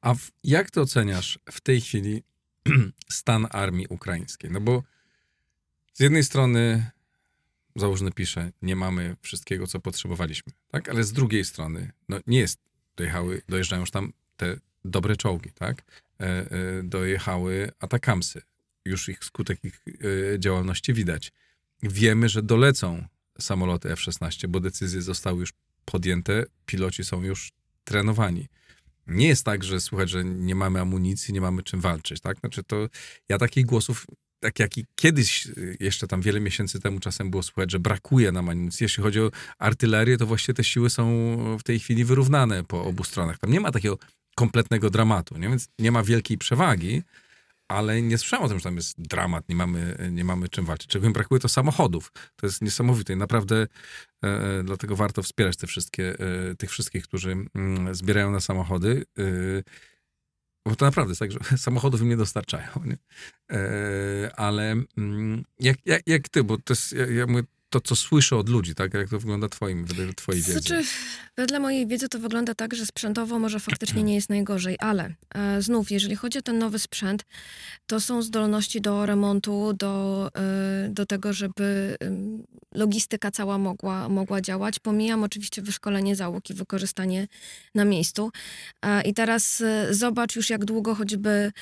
A 0.00 0.14
w, 0.14 0.30
jak 0.44 0.70
ty 0.70 0.80
oceniasz 0.80 1.38
w 1.50 1.60
tej 1.60 1.80
chwili 1.80 2.22
stan 3.08 3.46
armii 3.50 3.86
ukraińskiej? 3.86 4.50
No 4.50 4.60
bo 4.60 4.82
z 5.92 6.00
jednej 6.00 6.24
strony 6.24 6.90
założony 7.76 8.12
pisze, 8.12 8.52
nie 8.62 8.76
mamy 8.76 9.16
wszystkiego, 9.22 9.66
co 9.66 9.80
potrzebowaliśmy, 9.80 10.52
tak? 10.68 10.88
Ale 10.88 11.04
z 11.04 11.12
drugiej 11.12 11.44
strony, 11.44 11.92
no 12.08 12.20
nie 12.26 12.38
jest, 12.38 12.58
dojechały, 12.96 13.42
dojeżdżają 13.48 13.80
już 13.80 13.90
tam 13.90 14.12
te 14.36 14.56
dobre 14.84 15.16
czołgi, 15.16 15.50
tak? 15.52 15.82
E, 16.20 16.24
e, 16.24 16.82
dojechały 16.82 17.70
atakamsy. 17.78 18.42
Już 18.84 19.08
ich 19.08 19.24
skutek 19.24 19.64
ich 19.64 19.84
e, 20.34 20.38
działalności 20.38 20.94
widać. 20.94 21.32
Wiemy, 21.82 22.28
że 22.28 22.42
dolecą 22.42 23.06
samoloty 23.40 23.92
F-16, 23.92 24.46
bo 24.46 24.60
decyzje 24.60 25.02
zostały 25.02 25.40
już 25.40 25.52
podjęte, 25.84 26.44
piloci 26.66 27.04
są 27.04 27.22
już 27.22 27.52
trenowani 27.84 28.48
nie 29.06 29.28
jest 29.28 29.44
tak, 29.44 29.64
że 29.64 29.80
słuchać, 29.80 30.10
że 30.10 30.24
nie 30.24 30.54
mamy 30.54 30.80
amunicji, 30.80 31.34
nie 31.34 31.40
mamy 31.40 31.62
czym 31.62 31.80
walczyć, 31.80 32.20
tak? 32.20 32.38
Znaczy 32.38 32.64
to 32.64 32.88
ja 33.28 33.38
takich 33.38 33.66
głosów, 33.66 34.06
tak 34.40 34.58
jak 34.58 34.78
i 34.78 34.86
kiedyś, 34.94 35.46
y, 35.46 35.76
jeszcze 35.80 36.06
tam 36.06 36.22
wiele 36.22 36.40
miesięcy 36.40 36.80
temu 36.80 37.00
czasem 37.00 37.30
było 37.30 37.42
słuchać, 37.42 37.70
że 37.70 37.80
brakuje 37.80 38.32
nam 38.32 38.48
amunicji. 38.48 38.84
Jeśli 38.84 39.02
chodzi 39.02 39.20
o 39.20 39.30
artylerię, 39.58 40.16
to 40.18 40.26
właściwie 40.26 40.54
te 40.54 40.64
siły 40.64 40.90
są 40.90 41.06
w 41.58 41.62
tej 41.62 41.78
chwili 41.78 42.04
wyrównane 42.04 42.64
po 42.64 42.84
obu 42.84 43.04
stronach. 43.04 43.38
Tam 43.38 43.50
nie 43.50 43.60
ma 43.60 43.72
takiego 43.72 43.98
kompletnego 44.34 44.90
dramatu, 44.90 45.38
nie? 45.38 45.48
więc 45.48 45.68
nie 45.78 45.92
ma 45.92 46.02
wielkiej 46.02 46.38
przewagi, 46.38 47.02
ale 47.72 48.02
nie 48.02 48.18
słyszałem 48.18 48.46
o 48.46 48.48
tym, 48.48 48.58
że 48.58 48.64
tam 48.64 48.76
jest 48.76 49.02
dramat, 49.02 49.48
nie 49.48 49.56
mamy, 49.56 50.08
nie 50.10 50.24
mamy 50.24 50.48
czym 50.48 50.64
walczyć. 50.64 50.88
Czego 50.88 51.06
im 51.06 51.12
brakuje, 51.12 51.40
to 51.40 51.48
samochodów. 51.48 52.12
To 52.36 52.46
jest 52.46 52.62
niesamowite 52.62 53.12
i 53.12 53.16
naprawdę 53.16 53.66
e, 54.24 54.62
dlatego 54.64 54.96
warto 54.96 55.22
wspierać 55.22 55.56
te 55.56 55.66
wszystkie, 55.66 56.14
e, 56.18 56.54
tych 56.54 56.70
wszystkich, 56.70 57.04
którzy 57.04 57.36
mm, 57.54 57.94
zbierają 57.94 58.30
na 58.30 58.40
samochody. 58.40 59.04
E, 59.18 59.22
bo 60.66 60.76
to 60.76 60.84
naprawdę 60.84 61.10
jest 61.10 61.20
tak, 61.20 61.32
że 61.32 61.38
samochodów 61.58 62.00
im 62.00 62.08
nie 62.08 62.16
dostarczają. 62.16 62.68
Nie? 62.84 62.96
E, 63.52 64.30
ale 64.36 64.76
mm, 64.96 65.44
jak, 65.58 65.76
jak, 65.84 66.02
jak 66.06 66.28
ty, 66.28 66.44
bo 66.44 66.56
to 66.56 66.72
jest, 66.72 66.92
ja, 66.92 67.06
ja 67.06 67.26
mówię, 67.26 67.42
to, 67.72 67.80
co 67.80 67.96
słyszę 67.96 68.36
od 68.36 68.48
ludzi, 68.48 68.74
tak? 68.74 68.94
Jak 68.94 69.08
to 69.08 69.18
wygląda 69.18 69.48
twoim, 69.48 69.84
wedle 69.84 70.14
twojej 70.14 70.42
wiedzy? 70.42 70.60
Znaczy, 70.60 70.84
wedle 71.36 71.60
mojej 71.60 71.86
wiedzy 71.86 72.08
to 72.08 72.18
wygląda 72.18 72.54
tak, 72.54 72.74
że 72.74 72.86
sprzętowo 72.86 73.38
może 73.38 73.60
faktycznie 73.60 74.02
nie 74.02 74.14
jest 74.14 74.28
najgorzej, 74.28 74.76
ale 74.78 75.14
e, 75.34 75.62
znów, 75.62 75.90
jeżeli 75.90 76.16
chodzi 76.16 76.38
o 76.38 76.42
ten 76.42 76.58
nowy 76.58 76.78
sprzęt, 76.78 77.24
to 77.86 78.00
są 78.00 78.22
zdolności 78.22 78.80
do 78.80 79.06
remontu, 79.06 79.72
do, 79.72 80.30
e, 80.36 80.88
do 80.88 81.06
tego, 81.06 81.32
żeby 81.32 81.96
logistyka 82.74 83.30
cała 83.30 83.58
mogła, 83.58 84.08
mogła 84.08 84.40
działać. 84.40 84.78
Pomijam 84.78 85.22
oczywiście 85.22 85.62
wyszkolenie 85.62 86.16
załóg 86.16 86.50
i 86.50 86.54
wykorzystanie 86.54 87.26
na 87.74 87.84
miejscu. 87.84 88.30
E, 88.82 89.02
I 89.02 89.14
teraz 89.14 89.60
e, 89.60 89.94
zobacz 89.94 90.36
już, 90.36 90.50
jak 90.50 90.64
długo 90.64 90.94
choćby 90.94 91.52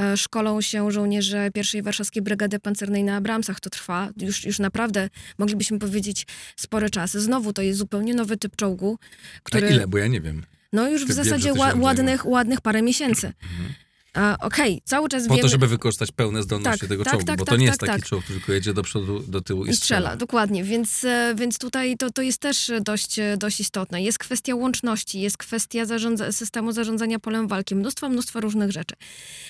e, 0.00 0.16
szkolą 0.16 0.60
się 0.60 0.90
żołnierze 0.90 1.50
pierwszej 1.54 1.82
Warszawskiej 1.82 2.22
Brygady 2.22 2.58
Pancernej 2.58 3.04
na 3.04 3.16
Abramsach. 3.16 3.60
To 3.60 3.70
trwa 3.70 4.08
już, 4.16 4.44
już 4.44 4.58
naprawdę, 4.58 5.08
moglibyśmy 5.38 5.59
moglibyśmy 5.60 5.78
powiedzieć, 5.78 6.26
spory 6.56 6.90
czas. 6.90 7.12
Znowu 7.12 7.52
to 7.52 7.62
jest 7.62 7.78
zupełnie 7.78 8.14
nowy 8.14 8.36
typ 8.36 8.56
czołgu, 8.56 8.98
który... 9.42 9.66
A 9.66 9.70
ile? 9.70 9.86
Bo 9.86 9.98
ja 9.98 10.06
nie 10.06 10.20
wiem. 10.20 10.46
No 10.72 10.88
już 10.90 11.06
Ty 11.06 11.12
w 11.12 11.16
zasadzie 11.16 11.52
ładnych, 11.76 12.26
ładnych 12.26 12.60
parę 12.60 12.82
miesięcy. 12.82 13.32
Mhm. 13.42 13.74
Okej, 14.14 14.72
okay, 14.72 14.80
cały 14.84 15.08
czas 15.08 15.28
Po 15.28 15.34
wiemy... 15.34 15.42
to, 15.42 15.48
żeby 15.48 15.66
wykorzystać 15.66 16.12
pełne 16.12 16.42
zdolności 16.42 16.80
tak, 16.80 16.88
tego 16.88 17.04
tak, 17.04 17.12
czołgu, 17.12 17.26
tak, 17.26 17.38
bo 17.38 17.44
to 17.44 17.50
tak, 17.50 17.60
nie 17.60 17.66
jest 17.66 17.80
tak, 17.80 17.90
taki 17.90 18.02
czołg, 18.02 18.24
tylko 18.24 18.52
jedzie 18.52 18.74
do 18.74 18.82
przodu, 18.82 19.20
do 19.20 19.40
tyłu 19.40 19.64
i, 19.64 19.70
I 19.70 19.76
strzela. 19.76 20.00
strzela. 20.00 20.16
Dokładnie, 20.16 20.64
więc, 20.64 21.04
e, 21.04 21.34
więc 21.38 21.58
tutaj 21.58 21.96
to, 21.96 22.10
to 22.10 22.22
jest 22.22 22.38
też 22.38 22.72
dość, 22.80 23.18
e, 23.18 23.36
dość 23.36 23.60
istotne. 23.60 24.02
Jest 24.02 24.18
kwestia 24.18 24.54
łączności, 24.54 25.20
jest 25.20 25.36
kwestia 25.36 25.84
zarządza 25.84 26.32
systemu 26.32 26.72
zarządzania 26.72 27.18
polem 27.18 27.48
walki, 27.48 27.74
mnóstwo, 27.74 28.08
mnóstwo 28.08 28.40
różnych 28.40 28.72
rzeczy. 28.72 28.94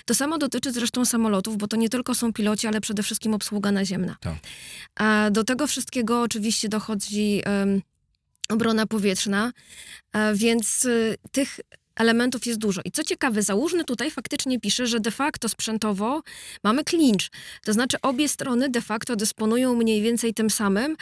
To 0.05 0.14
samo 0.14 0.38
dotyczy 0.38 0.73
zresztą 0.73 1.05
samolotów, 1.05 1.59
bo 1.59 1.68
to 1.68 1.77
nie 1.77 1.88
tylko 1.88 2.14
są 2.14 2.33
piloci, 2.33 2.66
ale 2.66 2.81
przede 2.81 3.03
wszystkim 3.03 3.35
obsługa 3.35 3.73
naziemna. 3.73 4.16
A 4.96 5.31
do 5.31 5.44
tego 5.44 5.66
wszystkiego 5.66 6.23
oczywiście 6.23 6.68
dochodzi... 6.68 7.42
Um, 7.46 7.83
obrona 8.51 8.87
powietrzna, 8.87 9.53
więc 10.35 10.87
tych 11.33 11.61
elementów 11.96 12.46
jest 12.46 12.59
dużo. 12.59 12.81
I 12.85 12.90
co 12.90 13.05
ciekawe, 13.05 13.42
Załużny 13.42 13.85
tutaj 13.85 14.11
faktycznie 14.11 14.61
pisze, 14.61 14.87
że 14.87 15.00
de 15.00 15.11
facto 15.11 15.48
sprzętowo 15.48 16.22
mamy 16.64 16.85
clinch. 16.85 17.29
To 17.64 17.72
znaczy 17.72 17.96
obie 18.03 18.29
strony 18.29 18.68
de 18.68 18.81
facto 18.81 19.16
dysponują 19.16 19.74
mniej 19.74 20.03
więcej 20.03 20.35
tym 20.35 20.50
samym, 20.50 20.96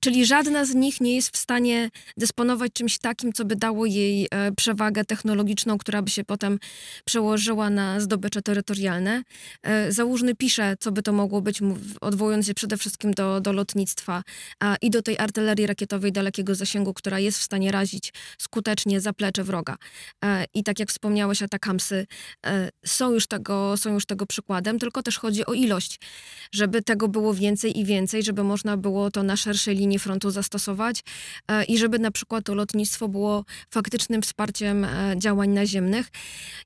Czyli 0.00 0.26
żadna 0.26 0.64
z 0.64 0.74
nich 0.74 1.00
nie 1.00 1.14
jest 1.14 1.36
w 1.36 1.36
stanie 1.36 1.90
dysponować 2.16 2.72
czymś 2.72 2.98
takim, 2.98 3.32
co 3.32 3.44
by 3.44 3.56
dało 3.56 3.86
jej 3.86 4.28
e, 4.30 4.52
przewagę 4.52 5.04
technologiczną, 5.04 5.78
która 5.78 6.02
by 6.02 6.10
się 6.10 6.24
potem 6.24 6.58
przełożyła 7.04 7.70
na 7.70 8.00
zdobycze 8.00 8.42
terytorialne. 8.42 9.22
E, 9.62 9.92
Załóżny 9.92 10.34
pisze, 10.34 10.74
co 10.80 10.92
by 10.92 11.02
to 11.02 11.12
mogło 11.12 11.40
być, 11.40 11.60
odwołując 12.00 12.46
się 12.46 12.54
przede 12.54 12.76
wszystkim 12.76 13.10
do, 13.12 13.40
do 13.40 13.52
lotnictwa 13.52 14.22
i 14.82 14.90
do 14.90 15.02
tej 15.02 15.18
artylerii 15.18 15.66
rakietowej 15.66 16.12
dalekiego 16.12 16.54
zasięgu, 16.54 16.94
która 16.94 17.18
jest 17.18 17.38
w 17.38 17.42
stanie 17.42 17.72
razić 17.72 18.12
skutecznie 18.38 19.00
zaplecze 19.00 19.44
wroga. 19.44 19.76
E, 20.24 20.44
I 20.54 20.64
tak 20.64 20.78
jak 20.78 20.88
wspomniałeś, 20.88 21.42
atakamsy 21.42 22.06
są 22.86 23.12
już, 23.12 23.26
tego, 23.26 23.76
są 23.76 23.92
już 23.92 24.06
tego 24.06 24.26
przykładem, 24.26 24.78
tylko 24.78 25.02
też 25.02 25.18
chodzi 25.18 25.46
o 25.46 25.52
ilość, 25.52 26.00
żeby 26.52 26.82
tego 26.82 27.08
było 27.08 27.34
więcej 27.34 27.78
i 27.78 27.84
więcej, 27.84 28.22
żeby 28.22 28.44
można 28.44 28.76
było 28.76 29.10
to 29.10 29.22
na 29.22 29.36
szerszej 29.36 29.76
linii 29.76 29.89
linii 29.90 29.98
frontu 29.98 30.30
zastosować 30.30 31.02
e, 31.48 31.64
i 31.64 31.78
żeby 31.78 31.98
na 31.98 32.10
przykład 32.10 32.44
to 32.44 32.54
lotnictwo 32.54 33.08
było 33.08 33.44
faktycznym 33.70 34.22
wsparciem 34.22 34.84
e, 34.84 35.14
działań 35.16 35.50
naziemnych. 35.50 36.10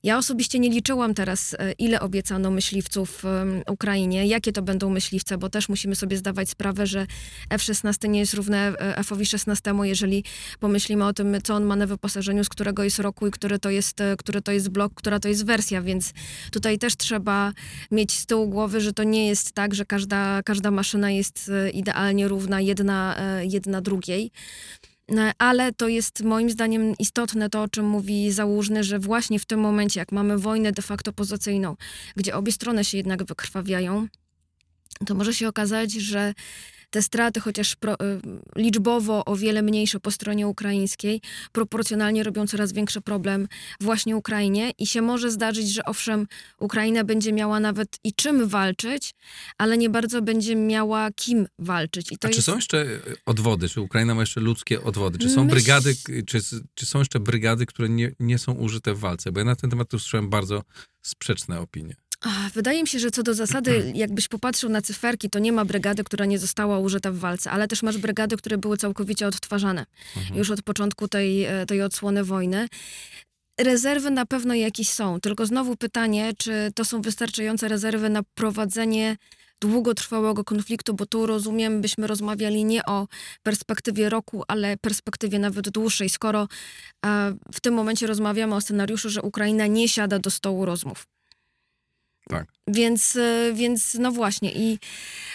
Ja 0.03 0.17
osobiście 0.17 0.59
nie 0.59 0.69
liczyłam 0.69 1.13
teraz, 1.13 1.53
e, 1.53 1.71
ile 1.71 1.99
obiecano 1.99 2.51
myśliwców 2.51 3.23
Ukrainie, 3.69 4.27
jakie 4.27 4.51
to 4.51 4.61
będą 4.61 4.89
myśliwce, 4.89 5.37
bo 5.37 5.49
też 5.49 5.69
musimy 5.69 5.95
sobie 5.95 6.17
zdawać 6.17 6.49
sprawę, 6.49 6.87
że 6.87 7.07
F-16 7.49 8.09
nie 8.09 8.19
jest 8.19 8.33
równe 8.33 8.73
F-owi 8.77 9.25
16, 9.25 9.73
jeżeli 9.83 10.23
pomyślimy 10.59 11.05
o 11.05 11.13
tym, 11.13 11.37
co 11.43 11.55
on 11.55 11.63
ma 11.65 11.75
na 11.75 11.87
wyposażeniu, 11.87 12.43
z 12.43 12.49
którego 12.49 12.83
jest 12.83 12.99
roku 12.99 13.27
i 13.27 13.31
który 13.31 13.59
to 13.59 13.69
jest, 13.69 13.99
który 14.17 14.41
to 14.41 14.51
jest 14.51 14.69
blok, 14.69 14.93
która 14.93 15.19
to 15.19 15.27
jest 15.27 15.45
wersja, 15.45 15.81
więc 15.81 16.13
tutaj 16.51 16.77
też 16.77 16.95
trzeba 16.97 17.53
mieć 17.91 18.11
z 18.11 18.25
tyłu 18.25 18.47
głowy, 18.47 18.81
że 18.81 18.93
to 18.93 19.03
nie 19.03 19.27
jest 19.27 19.51
tak, 19.51 19.73
że 19.73 19.85
każda, 19.85 20.43
każda 20.43 20.71
maszyna 20.71 21.11
jest 21.11 21.51
idealnie 21.73 22.27
równa 22.27 22.61
jedna, 22.61 23.14
e, 23.15 23.45
jedna 23.45 23.81
drugiej. 23.81 24.31
E, 25.11 25.31
Ale 25.37 25.73
to 25.73 25.87
jest 25.87 26.23
moim 26.23 26.49
zdaniem 26.49 26.93
istotne 26.99 27.49
to, 27.49 27.61
o 27.61 27.67
czym 27.67 27.85
mówi 27.85 28.31
Załużny, 28.31 28.83
że 28.83 28.99
właśnie 28.99 29.39
w 29.39 29.45
tym 29.45 29.59
momencie, 29.59 29.99
jak 29.99 30.11
mamy 30.11 30.37
wojnę 30.37 30.71
de 30.71 30.81
facto 30.81 31.13
pozycyjną, 31.13 31.75
gdzie 32.15 32.35
obie 32.35 32.51
strony 32.51 32.85
się 32.85 32.97
jednak 32.97 33.23
wykrwawiają, 33.23 34.07
to 35.05 35.15
może 35.15 35.33
się 35.33 35.47
okazać, 35.47 35.91
że 35.91 36.33
te 36.89 37.01
straty, 37.01 37.39
chociaż 37.39 37.75
pro, 37.75 37.93
y, 37.93 37.95
liczbowo 38.55 39.25
o 39.25 39.35
wiele 39.35 39.61
mniejsze 39.61 39.99
po 39.99 40.11
stronie 40.11 40.47
ukraińskiej, 40.47 41.21
proporcjonalnie 41.51 42.23
robią 42.23 42.47
coraz 42.47 42.73
większy 42.73 43.01
problem 43.01 43.47
właśnie 43.81 44.17
Ukrainie 44.17 44.71
i 44.77 44.87
się 44.87 45.01
może 45.01 45.31
zdarzyć, 45.31 45.73
że 45.73 45.85
owszem, 45.85 46.27
Ukraina 46.59 47.03
będzie 47.03 47.33
miała 47.33 47.59
nawet 47.59 47.97
i 48.03 48.13
czym 48.13 48.47
walczyć, 48.47 49.11
ale 49.57 49.77
nie 49.77 49.89
bardzo 49.89 50.21
będzie 50.21 50.55
miała 50.55 51.11
kim 51.11 51.47
walczyć. 51.59 52.11
I 52.11 52.17
to 52.17 52.27
A 52.27 52.31
czy 52.31 52.35
jest... 52.35 52.45
są 52.45 52.55
jeszcze 52.55 52.85
odwody? 53.25 53.69
Czy 53.69 53.81
Ukraina 53.81 54.15
ma 54.15 54.21
jeszcze 54.21 54.41
ludzkie 54.41 54.83
odwody? 54.83 55.17
Czy 55.17 55.29
są 55.29 55.43
Myśl- 55.45 55.49
brygady, 55.49 55.95
czy, 56.27 56.39
czy 56.73 56.85
są 56.85 56.99
jeszcze 56.99 57.19
brygady, 57.19 57.65
które 57.65 57.89
nie, 57.89 58.11
nie 58.19 58.37
są 58.37 58.53
użyte 58.53 58.93
w 58.93 58.99
walce? 58.99 59.31
Bo 59.31 59.39
ja 59.39 59.45
na 59.45 59.55
ten 59.55 59.69
temat 59.69 59.93
usłyszałem 59.93 60.29
bardzo 60.29 60.63
sprzeczne 61.01 61.59
opinie. 61.59 61.95
Wydaje 62.53 62.81
mi 62.81 62.87
się, 62.87 62.99
że 62.99 63.11
co 63.11 63.23
do 63.23 63.33
zasady, 63.33 63.91
jakbyś 63.95 64.27
popatrzył 64.27 64.69
na 64.69 64.81
cyferki, 64.81 65.29
to 65.29 65.39
nie 65.39 65.51
ma 65.51 65.65
brygady, 65.65 66.03
która 66.03 66.25
nie 66.25 66.39
została 66.39 66.79
użyta 66.79 67.11
w 67.11 67.17
walce, 67.17 67.51
ale 67.51 67.67
też 67.67 67.83
masz 67.83 67.97
brygady, 67.97 68.37
które 68.37 68.57
były 68.57 68.77
całkowicie 68.77 69.27
odtwarzane 69.27 69.85
Mhm. 70.17 70.37
już 70.37 70.51
od 70.51 70.61
początku 70.61 71.07
tej, 71.07 71.43
e, 71.43 71.65
tej 71.65 71.81
odsłony 71.81 72.23
wojny. 72.23 72.67
Rezerwy 73.59 74.11
na 74.11 74.25
pewno 74.25 74.53
jakieś 74.53 74.89
są, 74.89 75.19
tylko 75.19 75.45
znowu 75.45 75.75
pytanie, 75.77 76.33
czy 76.37 76.71
to 76.75 76.85
są 76.85 77.01
wystarczające 77.01 77.67
rezerwy 77.67 78.09
na 78.09 78.21
prowadzenie 78.33 79.17
długotrwałego 79.61 80.43
konfliktu, 80.43 80.93
bo 80.93 81.05
tu 81.05 81.25
rozumiem, 81.25 81.81
byśmy 81.81 82.07
rozmawiali 82.07 82.65
nie 82.65 82.85
o 82.85 83.07
perspektywie 83.43 84.09
roku, 84.09 84.43
ale 84.47 84.77
perspektywie 84.77 85.39
nawet 85.39 85.69
dłuższej, 85.69 86.09
skoro 86.09 86.47
e, 87.05 87.33
w 87.53 87.61
tym 87.61 87.73
momencie 87.73 88.07
rozmawiamy 88.07 88.55
o 88.55 88.61
scenariuszu, 88.61 89.09
że 89.09 89.21
Ukraina 89.21 89.67
nie 89.67 89.89
siada 89.89 90.19
do 90.19 90.31
stołu 90.31 90.65
rozmów. 90.65 91.07
Tak. 92.29 92.55
Więc, 92.67 93.15
e, 93.15 93.53
więc 93.53 93.93
no 93.99 94.11
właśnie. 94.11 94.51
I, 94.51 94.79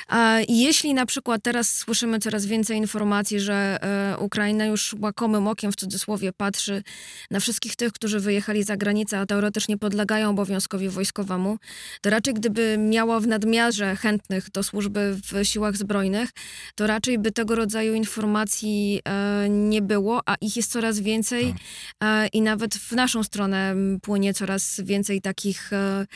a, 0.09 0.39
jeśli 0.49 0.95
na 0.95 1.07
przykład 1.07 1.43
teraz 1.43 1.77
słyszymy 1.77 2.19
coraz 2.19 2.47
więcej 2.47 2.77
informacji, 2.77 3.41
że 3.41 3.79
e, 3.83 4.19
Ukraina 4.19 4.67
już 4.67 4.95
łakomym 5.01 5.49
okiem 5.49 5.73
w 5.73 5.77
cudzysłowie 5.77 6.33
patrzy 6.33 6.83
na 7.31 7.41
wszystkich 7.41 7.77
tych, 7.77 7.93
którzy 7.93 8.21
wyjechali 8.21 8.63
za 8.63 8.77
granicę, 8.77 9.19
a 9.19 9.27
teoretycznie 9.27 9.79
podlegają 9.79 10.31
obowiązkowi 10.31 10.89
wojskowemu, 10.89 11.59
to 12.01 12.11
raczej 12.11 12.35
gdyby 12.35 12.77
miała 12.79 13.21
w 13.21 13.27
nadmiarze 13.27 13.97
chętnych 13.97 14.51
do 14.51 14.63
służby 14.63 15.17
w 15.33 15.45
siłach 15.45 15.77
zbrojnych, 15.77 16.31
to 16.75 16.87
raczej 16.87 17.19
by 17.19 17.33
tego 17.33 17.55
rodzaju 17.55 17.95
informacji 17.95 19.01
e, 19.05 19.49
nie 19.49 19.83
było, 19.83 20.21
a 20.27 20.35
ich 20.41 20.57
jest 20.57 20.73
coraz 20.73 21.01
więcej 21.01 21.55
e, 22.01 22.27
i 22.27 22.43
nawet 22.43 22.75
w 22.75 22.93
naszą 22.93 23.23
stronę 23.23 23.75
płynie 24.03 24.35
coraz 24.35 24.81
więcej 24.85 25.21
takich 25.21 25.73
e, 25.73 26.07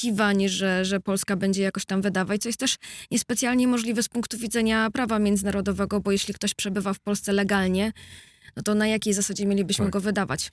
oczekiwań, 0.00 0.48
że, 0.48 0.84
że 0.84 1.00
Polska 1.00 1.36
będzie 1.36 1.62
jakoś 1.62 1.84
tam 1.84 2.02
wydawać, 2.02 2.42
co 2.42 2.48
jest 2.48 2.58
też 2.58 2.76
niespecjalnie 3.10 3.68
możliwe 3.68 4.02
z 4.02 4.08
punktu 4.08 4.38
widzenia 4.38 4.90
prawa 4.90 5.18
międzynarodowego, 5.18 6.00
bo 6.00 6.12
jeśli 6.12 6.34
ktoś 6.34 6.54
przebywa 6.54 6.92
w 6.94 7.00
Polsce 7.00 7.32
legalnie, 7.32 7.92
no 8.56 8.62
to 8.62 8.74
na 8.74 8.86
jakiej 8.86 9.14
zasadzie 9.14 9.46
mielibyśmy 9.46 9.84
Tak. 9.84 9.92
go 9.92 10.00
wydawać? 10.00 10.52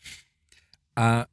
A 0.96 1.26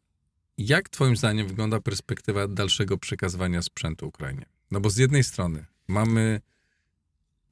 jak 0.59 0.88
twoim 0.88 1.16
zdaniem 1.16 1.46
wygląda 1.46 1.81
perspektywa 1.81 2.48
dalszego 2.48 2.98
przekazywania 2.98 3.62
sprzętu 3.62 4.09
Ukrainie? 4.09 4.46
No 4.70 4.81
bo 4.81 4.90
z 4.90 4.96
jednej 4.96 5.24
strony 5.24 5.64
mamy 5.88 6.40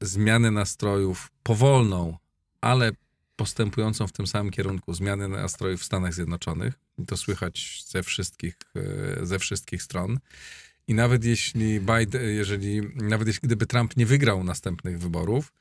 zmianę 0.00 0.50
nastrojów 0.50 1.30
powolną, 1.42 2.16
ale 2.60 2.90
postępującą 3.36 4.06
w 4.06 4.12
tym 4.12 4.26
samym 4.26 4.52
kierunku, 4.52 4.94
zmianę 4.94 5.28
nastrojów 5.28 5.80
w 5.80 5.84
Stanach 5.84 6.14
Zjednoczonych. 6.14 6.74
To 7.06 7.16
słychać 7.16 7.84
ze 7.86 8.02
wszystkich, 8.02 8.58
e, 8.76 9.26
ze 9.26 9.38
wszystkich 9.38 9.82
stron. 9.82 10.18
I 10.88 10.94
nawet 10.94 11.24
jeśli 11.24 11.80
Biden, 11.80 12.22
jeżeli, 12.22 12.80
nawet 12.96 13.28
jeśli 13.28 13.46
gdyby 13.46 13.66
Trump 13.66 13.96
nie 13.96 14.06
wygrał 14.06 14.44
następnych 14.44 14.98
wyborów, 14.98 15.52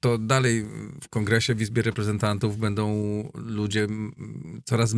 to 0.00 0.18
dalej 0.18 0.66
w 1.02 1.08
kongresie, 1.08 1.54
w 1.54 1.62
Izbie 1.62 1.82
Reprezentantów 1.82 2.58
będą 2.58 2.86
ludzie 3.34 3.86
coraz, 4.64 4.94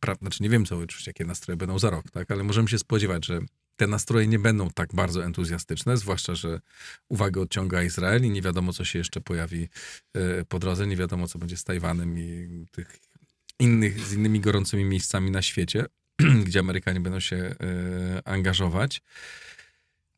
pra, 0.00 0.14
znaczy 0.14 0.42
nie 0.42 0.48
wiem 0.48 0.66
co 0.66 0.78
oczywiście, 0.78 1.10
jakie 1.10 1.24
nastroje 1.24 1.56
będą 1.56 1.78
za 1.78 1.90
rok, 1.90 2.10
tak, 2.10 2.30
ale 2.30 2.44
możemy 2.44 2.68
się 2.68 2.78
spodziewać, 2.78 3.26
że 3.26 3.40
te 3.82 3.86
nastroje 3.86 4.26
nie 4.26 4.38
będą 4.38 4.70
tak 4.70 4.94
bardzo 4.94 5.24
entuzjastyczne, 5.24 5.96
zwłaszcza, 5.96 6.34
że 6.34 6.60
uwagę 7.08 7.40
odciąga 7.40 7.82
Izrael 7.82 8.24
i 8.24 8.30
nie 8.30 8.42
wiadomo, 8.42 8.72
co 8.72 8.84
się 8.84 8.98
jeszcze 8.98 9.20
pojawi 9.20 9.68
e, 10.14 10.44
po 10.44 10.58
drodze, 10.58 10.86
nie 10.86 10.96
wiadomo, 10.96 11.28
co 11.28 11.38
będzie 11.38 11.56
z 11.56 11.64
Tajwanem 11.64 12.18
i 12.18 12.66
tych 12.72 12.98
innych, 13.58 14.00
z 14.00 14.12
innymi 14.12 14.40
gorącymi 14.40 14.84
miejscami 14.84 15.30
na 15.30 15.42
świecie, 15.42 15.86
gdzie 16.46 16.60
Amerykanie 16.60 17.00
będą 17.00 17.20
się 17.20 17.36
e, 17.36 17.54
angażować. 18.24 19.02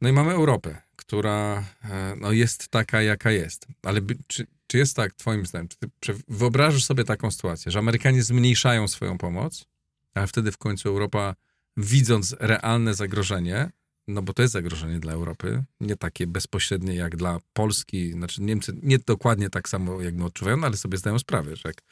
No 0.00 0.08
i 0.08 0.12
mamy 0.12 0.32
Europę, 0.32 0.82
która 0.96 1.64
e, 1.84 2.16
no, 2.20 2.32
jest 2.32 2.68
taka, 2.68 3.02
jaka 3.02 3.30
jest. 3.30 3.66
Ale 3.82 4.00
czy, 4.26 4.46
czy 4.66 4.78
jest 4.78 4.96
tak, 4.96 5.14
twoim 5.14 5.46
zdaniem, 5.46 5.68
czy 5.68 5.76
ty 5.78 5.88
wyobrażasz 6.28 6.84
sobie 6.84 7.04
taką 7.04 7.30
sytuację, 7.30 7.72
że 7.72 7.78
Amerykanie 7.78 8.22
zmniejszają 8.22 8.88
swoją 8.88 9.18
pomoc, 9.18 9.66
a 10.14 10.26
wtedy 10.26 10.52
w 10.52 10.58
końcu 10.58 10.88
Europa, 10.88 11.34
widząc 11.76 12.36
realne 12.40 12.94
zagrożenie, 12.94 13.70
no 14.08 14.22
bo 14.22 14.32
to 14.32 14.42
jest 14.42 14.52
zagrożenie 14.52 15.00
dla 15.00 15.12
Europy, 15.12 15.64
nie 15.80 15.96
takie 15.96 16.26
bezpośrednie 16.26 16.94
jak 16.94 17.16
dla 17.16 17.38
Polski, 17.52 18.12
znaczy 18.12 18.42
Niemcy 18.42 18.72
nie 18.82 18.98
dokładnie 18.98 19.50
tak 19.50 19.68
samo 19.68 20.00
jak 20.02 20.14
my 20.14 20.24
odczuwają, 20.24 20.56
no 20.56 20.66
ale 20.66 20.76
sobie 20.76 20.98
zdają 20.98 21.18
sprawę, 21.18 21.56
że 21.56 21.62
jak 21.64 21.82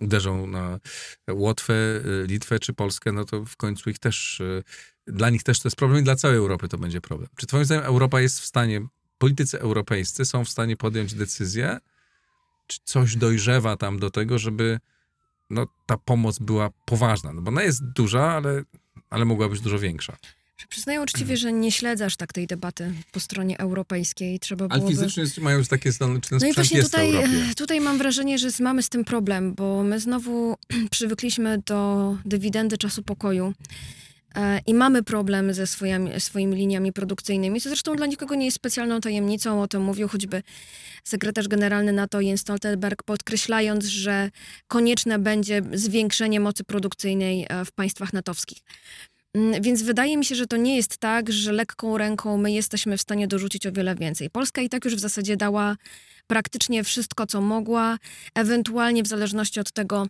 uderzą 0.00 0.46
na 0.46 0.78
Łotwę, 1.30 1.74
y, 1.74 2.26
Litwę 2.26 2.58
czy 2.58 2.72
Polskę, 2.72 3.12
no 3.12 3.24
to 3.24 3.44
w 3.44 3.56
końcu 3.56 3.90
ich 3.90 3.98
też, 3.98 4.40
y, 4.40 4.62
dla 5.06 5.30
nich 5.30 5.42
też 5.42 5.60
to 5.60 5.68
jest 5.68 5.76
problem 5.76 6.00
i 6.00 6.04
dla 6.04 6.16
całej 6.16 6.36
Europy 6.36 6.68
to 6.68 6.78
będzie 6.78 7.00
problem. 7.00 7.28
Czy 7.36 7.46
twoim 7.46 7.64
zdaniem 7.64 7.84
Europa 7.84 8.20
jest 8.20 8.40
w 8.40 8.44
stanie, 8.44 8.86
politycy 9.18 9.60
europejscy 9.60 10.24
są 10.24 10.44
w 10.44 10.48
stanie 10.48 10.76
podjąć 10.76 11.14
decyzję, 11.14 11.78
czy 12.66 12.78
coś 12.84 13.16
dojrzewa 13.16 13.76
tam 13.76 13.98
do 13.98 14.10
tego, 14.10 14.38
żeby 14.38 14.80
no, 15.50 15.66
ta 15.86 15.96
pomoc 15.96 16.38
była 16.38 16.70
poważna? 16.86 17.32
No 17.32 17.42
bo 17.42 17.48
ona 17.48 17.62
jest 17.62 17.84
duża, 17.84 18.32
ale, 18.32 18.62
ale 19.12 19.24
mogła 19.24 19.48
być 19.48 19.60
dużo 19.60 19.78
większa. 19.78 20.16
Przyznaję 20.68 21.00
uczciwie, 21.00 21.36
że 21.36 21.52
nie 21.52 21.72
śledzę 21.72 22.04
aż 22.06 22.16
tak 22.16 22.32
tej 22.32 22.46
debaty 22.46 22.92
po 23.12 23.20
stronie 23.20 23.58
europejskiej. 23.58 24.38
Trzeba 24.40 24.64
Ale 24.70 24.78
byłoby... 24.78 24.96
fizycznie 24.96 25.22
jest- 25.22 25.38
mają 25.38 25.58
już 25.58 25.68
takie 25.68 25.92
zdolne, 25.92 26.20
czy 26.20 26.30
ten 26.30 26.38
No 26.42 26.46
i 26.46 26.52
właśnie 26.52 26.82
tutaj, 26.82 27.14
Europie? 27.16 27.54
tutaj 27.56 27.80
mam 27.80 27.98
wrażenie, 27.98 28.38
że 28.38 28.48
mamy 28.60 28.82
z 28.82 28.88
tym 28.88 29.04
problem, 29.04 29.54
bo 29.54 29.82
my 29.82 30.00
znowu 30.00 30.56
przywykliśmy 30.90 31.62
do 31.66 32.16
dywidendy 32.24 32.78
czasu 32.78 33.02
pokoju 33.02 33.46
e, 33.46 33.52
i 34.66 34.74
mamy 34.74 35.02
problem 35.02 35.54
ze 35.54 35.66
swoimi, 35.66 36.20
swoimi 36.20 36.56
liniami 36.56 36.92
produkcyjnymi, 36.92 37.60
co 37.60 37.68
zresztą 37.68 37.96
dla 37.96 38.06
nikogo 38.06 38.34
nie 38.34 38.44
jest 38.44 38.56
specjalną 38.56 39.00
tajemnicą. 39.00 39.62
O 39.62 39.68
tym 39.68 39.82
mówił 39.82 40.08
choćby 40.08 40.42
sekretarz 41.04 41.48
generalny 41.48 41.92
NATO 41.92 42.20
Jens 42.20 42.40
Stoltenberg, 42.40 43.02
podkreślając, 43.02 43.84
że 43.84 44.30
konieczne 44.68 45.18
będzie 45.18 45.62
zwiększenie 45.72 46.40
mocy 46.40 46.64
produkcyjnej 46.64 47.46
e, 47.48 47.64
w 47.64 47.72
państwach 47.72 48.12
natowskich. 48.12 48.58
Mm, 49.34 49.62
Więc 49.62 49.82
wydaje 49.82 50.16
mi 50.16 50.24
się, 50.24 50.34
że 50.34 50.46
to 50.46 50.56
nie 50.56 50.76
jest 50.76 50.98
tak, 50.98 51.32
że 51.32 51.52
lekką 51.52 51.98
ręką 51.98 52.36
my 52.36 52.52
jesteśmy 52.52 52.96
w 52.96 53.00
stanie 53.00 53.28
dorzucić 53.28 53.66
o 53.66 53.72
wiele 53.72 53.94
więcej. 53.94 54.30
Polska 54.30 54.62
i 54.62 54.68
tak 54.68 54.84
już 54.84 54.94
w 54.94 54.98
zasadzie 54.98 55.36
dała 55.36 55.76
praktycznie 56.26 56.84
wszystko, 56.84 57.26
co 57.26 57.40
mogła, 57.40 57.98
ewentualnie 58.34 59.02
w 59.02 59.06
zależności 59.06 59.60
od 59.60 59.72
tego, 59.72 60.06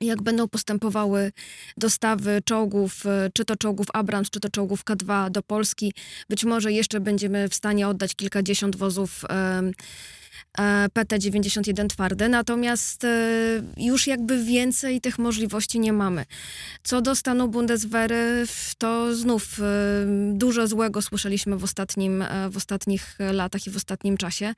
jak 0.00 0.22
będą 0.22 0.48
postępowały 0.48 1.32
dostawy 1.76 2.42
czołgów, 2.44 3.06
e, 3.06 3.30
czy 3.34 3.44
to 3.44 3.56
czołgów 3.56 3.86
Abrams, 3.92 4.30
czy 4.30 4.40
to 4.40 4.50
czołgów 4.50 4.84
K2 4.84 5.30
do 5.30 5.42
Polski. 5.42 5.92
Być 6.28 6.44
może 6.44 6.72
jeszcze 6.72 7.00
będziemy 7.00 7.48
w 7.48 7.54
stanie 7.54 7.88
oddać 7.88 8.14
kilkadziesiąt 8.14 8.76
wozów 8.76 9.24
e, 9.28 9.62
PT-91 10.94 11.86
twardy, 11.86 12.28
natomiast 12.28 13.04
e, 13.04 13.08
już 13.76 14.06
jakby 14.06 14.44
więcej 14.44 15.00
tych 15.00 15.18
możliwości 15.18 15.80
nie 15.80 15.92
mamy. 15.92 16.24
Co 16.82 17.02
do 17.02 17.14
stanu 17.14 17.48
Bundeswehry, 17.48 18.44
to 18.78 19.14
znów 19.14 19.60
e, 19.60 19.64
dużo 20.32 20.66
złego 20.66 21.02
słyszeliśmy 21.02 21.56
w, 21.56 21.64
ostatnim, 21.64 22.22
e, 22.22 22.50
w 22.50 22.56
ostatnich 22.56 23.16
latach 23.32 23.66
i 23.66 23.70
w 23.70 23.76
ostatnim 23.76 24.16
czasie. 24.16 24.54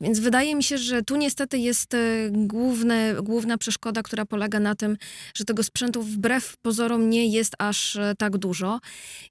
Więc 0.00 0.18
wydaje 0.18 0.54
mi 0.54 0.62
się, 0.62 0.78
że 0.78 1.02
tu 1.02 1.16
niestety 1.16 1.58
jest 1.58 1.94
e, 1.94 1.98
główne, 2.30 3.14
główna 3.22 3.58
przeszkoda, 3.58 4.02
która 4.02 4.26
polega 4.26 4.60
na 4.60 4.74
tym, 4.74 4.96
że 5.34 5.44
tego 5.44 5.62
sprzętu 5.62 6.02
wbrew 6.02 6.56
pozorom 6.62 7.10
nie 7.10 7.26
jest 7.26 7.54
aż 7.58 7.96
e, 7.96 8.14
tak 8.18 8.38
dużo. 8.38 8.80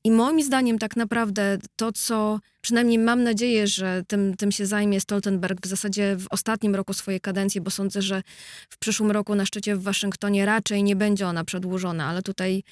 I 0.04 0.12
moim 0.12 0.42
zdaniem 0.44 0.80
tak 0.80 0.96
naprawdę 0.96 1.58
to, 1.76 1.92
co 1.92 2.40
przynajmniej 2.66 3.00
mam 3.00 3.24
nadzieję, 3.24 3.68
że 3.68 4.04
tym, 4.08 4.36
tym 4.38 4.52
się 4.52 4.66
zajmie 4.66 5.02
Stoltenberg 5.02 5.66
w 5.66 5.70
zasadzie 5.70 6.16
w 6.16 6.28
ostatnim 6.30 6.76
roku 6.76 6.94
swojej 6.94 7.22
kadencji, 7.22 7.62
bo 7.62 7.72
sądzę, 7.72 8.02
że 8.02 8.24
w 8.70 8.78
przyszłym 8.78 9.12
roku 9.12 9.36
na 9.36 9.46
szczycie 9.46 9.76
w 9.76 9.84
Waszyngtonie 9.84 10.46
raczej 10.46 10.84
nie 10.84 10.96
będzie 10.96 11.28
ona 11.28 11.44
przedłużona, 11.44 12.06
ale 12.06 12.22
tutaj 12.22 12.64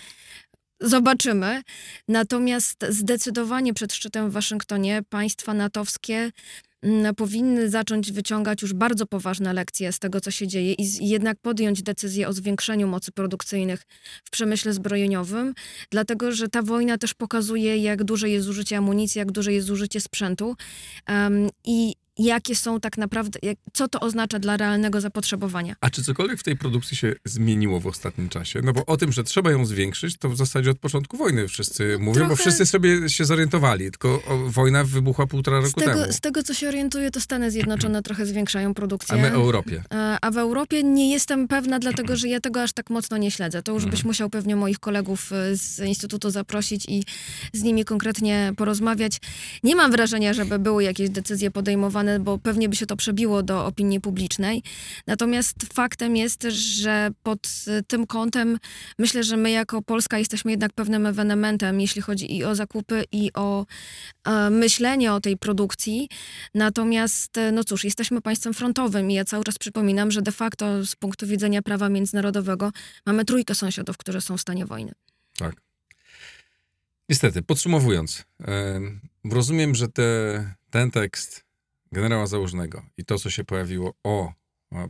zobaczymy. 0.81 1.61
Natomiast 2.07 2.85
zdecydowanie 2.89 3.73
przed 3.73 3.93
szczytem 3.93 4.29
w 4.29 4.33
Waszyngtonie 4.33 5.01
państwa 5.09 5.53
natowskie 5.53 6.31
powinny 7.17 7.69
zacząć 7.69 8.11
wyciągać 8.11 8.61
już 8.61 8.73
bardzo 8.73 9.05
poważne 9.05 9.53
lekcje 9.53 9.91
z 9.91 9.99
tego, 9.99 10.21
co 10.21 10.31
się 10.31 10.47
dzieje 10.47 10.73
i, 10.73 11.09
jednak 11.09 11.37
podjąć 11.41 11.83
decyzję 11.83 12.27
o 12.27 12.33
zwiększeniu 12.33 12.87
mocy 12.87 13.11
produkcyjnych 13.11 13.83
w 14.23 14.29
przemyśle 14.29 14.73
zbrojeniowym, 14.73 15.53
dlatego 15.89 16.31
że 16.31 16.47
ta 16.47 16.61
wojna 16.61 16.97
też 16.97 17.13
pokazuje, 17.13 17.77
jak 17.77 18.03
duże 18.03 18.29
jest 18.29 18.45
zużycie 18.45 18.77
amunicji, 18.77 19.19
jak 19.19 19.31
duże 19.31 19.53
jest 19.53 19.67
zużycie 19.67 20.01
sprzętu. 20.01 20.55
I 21.65 21.95
jakie 22.17 22.55
są 22.55 22.79
tak 22.79 22.97
naprawdę, 22.97 23.39
jak, 23.43 23.57
co 23.73 23.87
to 23.87 23.99
oznacza 23.99 24.39
dla 24.39 24.57
realnego 24.57 25.01
zapotrzebowania. 25.01 25.75
A 25.81 25.89
czy 25.89 26.03
cokolwiek 26.03 26.39
w 26.39 26.43
tej 26.43 26.57
produkcji 26.57 26.97
się 26.97 27.13
zmieniło 27.25 27.79
w 27.79 27.87
ostatnim 27.87 28.29
czasie? 28.29 28.61
No 28.63 28.73
bo 28.73 28.85
o 28.85 28.97
tym, 28.97 29.11
że 29.11 29.23
trzeba 29.23 29.51
ją 29.51 29.65
zwiększyć, 29.65 30.17
to 30.17 30.29
w 30.29 30.37
zasadzie 30.37 30.71
od 30.71 30.79
początku 30.79 31.17
wojny 31.17 31.47
wszyscy 31.47 31.97
mówią, 31.99 32.21
bo 32.21 32.27
Trochę- 32.27 32.41
wszyscy 32.41 32.65
sobie 32.65 33.09
się 33.09 33.25
zorientowali, 33.25 33.91
tylko 33.91 34.23
wojna 34.47 34.83
wybuchła 34.83 35.27
półtora 35.27 35.61
Z 35.61 35.63
roku 35.65 35.79
temu. 35.79 35.93
tego, 36.01 36.13
z 36.13 36.19
tego, 36.19 36.43
co 36.43 36.53
się 36.53 36.67
orientuję, 36.67 37.11
to 37.11 37.21
Stany 37.21 37.51
Zjednoczone 37.51 38.01
trochę 38.03 38.25
zwiększają 38.25 38.73
produkcję. 38.73 39.15
A 39.15 39.17
my 39.21 39.31
Europie. 39.31 39.83
E, 39.93 40.17
A 40.21 40.31
w 40.31 40.37
Europie 40.37 40.83
nie 40.83 41.11
jestem 41.11 41.47
pewna, 41.47 41.79
dlatego 41.79 42.15
że 42.15 42.27
ja 42.27 42.39
tego 42.39 42.63
aż 42.63 42.73
tak 42.73 42.89
mocno 42.89 43.17
nie 43.17 43.31
śledzę. 43.31 43.63
To 43.63 43.71
już 43.73 43.83
byś 43.83 43.93
Mhm. 43.93 44.07
musiał 44.07 44.29
pewnie 44.29 44.55
moich 44.55 44.79
kolegów 44.79 45.31
e, 45.31 45.55
z 45.57 45.79
Instytutu 45.79 46.29
zaprosić 46.29 46.85
i 46.89 47.03
z 47.53 47.61
nimi 47.63 47.85
konkretnie 47.85 48.53
porozmawiać. 48.57 49.17
Nie 49.63 49.75
mam 49.75 49.91
wrażenia, 49.91 50.33
żeby 50.33 50.59
były 50.59 50.83
jakieś 50.83 51.09
decyzje 51.09 51.51
podejmowane, 51.51 52.02
bo 52.19 52.37
pewnie 52.37 52.69
by 52.69 52.75
się 52.75 52.85
to 52.85 52.95
przebiło 52.95 53.43
do 53.43 53.65
opinii 53.65 54.01
publicznej. 54.01 54.63
Natomiast 55.07 55.55
faktem 55.73 56.15
jest, 56.15 56.43
że 56.49 57.09
pod 57.23 57.47
e, 57.67 57.83
tym 57.83 58.07
kątem 58.07 58.57
myślę, 58.99 59.23
że 59.23 59.37
my 59.37 59.51
jako 59.51 59.81
Polska 59.81 60.17
jesteśmy 60.17 60.51
jednak 60.51 60.73
pewnym 60.73 61.05
ewenementem, 61.05 61.81
jeśli 61.81 62.01
chodzi 62.01 62.37
i 62.37 62.43
o 62.43 62.55
zakupy, 62.55 63.03
i 63.11 63.31
o 63.33 63.65
e, 64.25 64.49
myślenie 64.49 65.13
o 65.13 65.21
tej 65.21 65.37
produkcji. 65.37 66.09
Natomiast, 66.53 67.37
e, 67.37 67.51
no 67.51 67.63
cóż, 67.63 67.83
jesteśmy 67.83 68.21
państwem 68.21 68.53
frontowym 68.53 69.11
i 69.11 69.13
ja 69.13 69.25
cały 69.25 69.43
czas 69.43 69.57
przypominam, 69.57 70.11
że 70.11 70.21
de 70.21 70.31
facto 70.31 70.85
z 70.85 70.95
punktu 70.95 71.27
widzenia 71.27 71.61
prawa 71.61 71.89
międzynarodowego 71.89 72.71
mamy 73.05 73.25
trójkę 73.25 73.55
sąsiadów, 73.55 73.97
którzy 73.97 74.21
są 74.21 74.37
w 74.37 74.41
stanie 74.41 74.65
wojny. 74.65 74.91
Tak. 75.37 75.55
Niestety, 77.09 77.41
podsumowując, 77.41 78.23
em, 78.39 79.01
rozumiem, 79.23 79.75
że 79.75 79.87
te, 79.87 80.03
ten 80.69 80.91
tekst 80.91 81.45
generała 81.93 82.27
Załużnego 82.27 82.85
i 82.97 83.05
to, 83.05 83.19
co 83.19 83.29
się 83.29 83.43
pojawiło 83.43 83.93
o, 84.03 84.33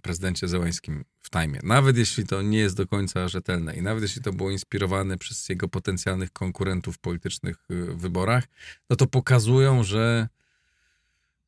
prezydencie 0.02 0.48
Zełańskim 0.48 1.06
w 1.22 1.30
Tajmie, 1.30 1.60
nawet 1.64 1.98
jeśli 1.98 2.26
to 2.26 2.42
nie 2.42 2.58
jest 2.58 2.76
do 2.76 2.88
końca 2.88 3.28
rzetelne 3.28 3.76
i 3.76 3.82
nawet 3.82 4.04
jeśli 4.04 4.22
to 4.22 4.34
było 4.34 4.52
inspirowane 4.52 5.18
przez 5.18 5.50
jego 5.50 5.68
potencjalnych 5.68 6.32
konkurentów 6.32 6.98
politycznych 6.98 7.58
y, 7.72 7.86
w 7.86 7.98
wyborach, 7.98 8.44
no 8.90 8.96
to 8.96 9.08
pokazują, 9.08 9.84
że 9.84 10.28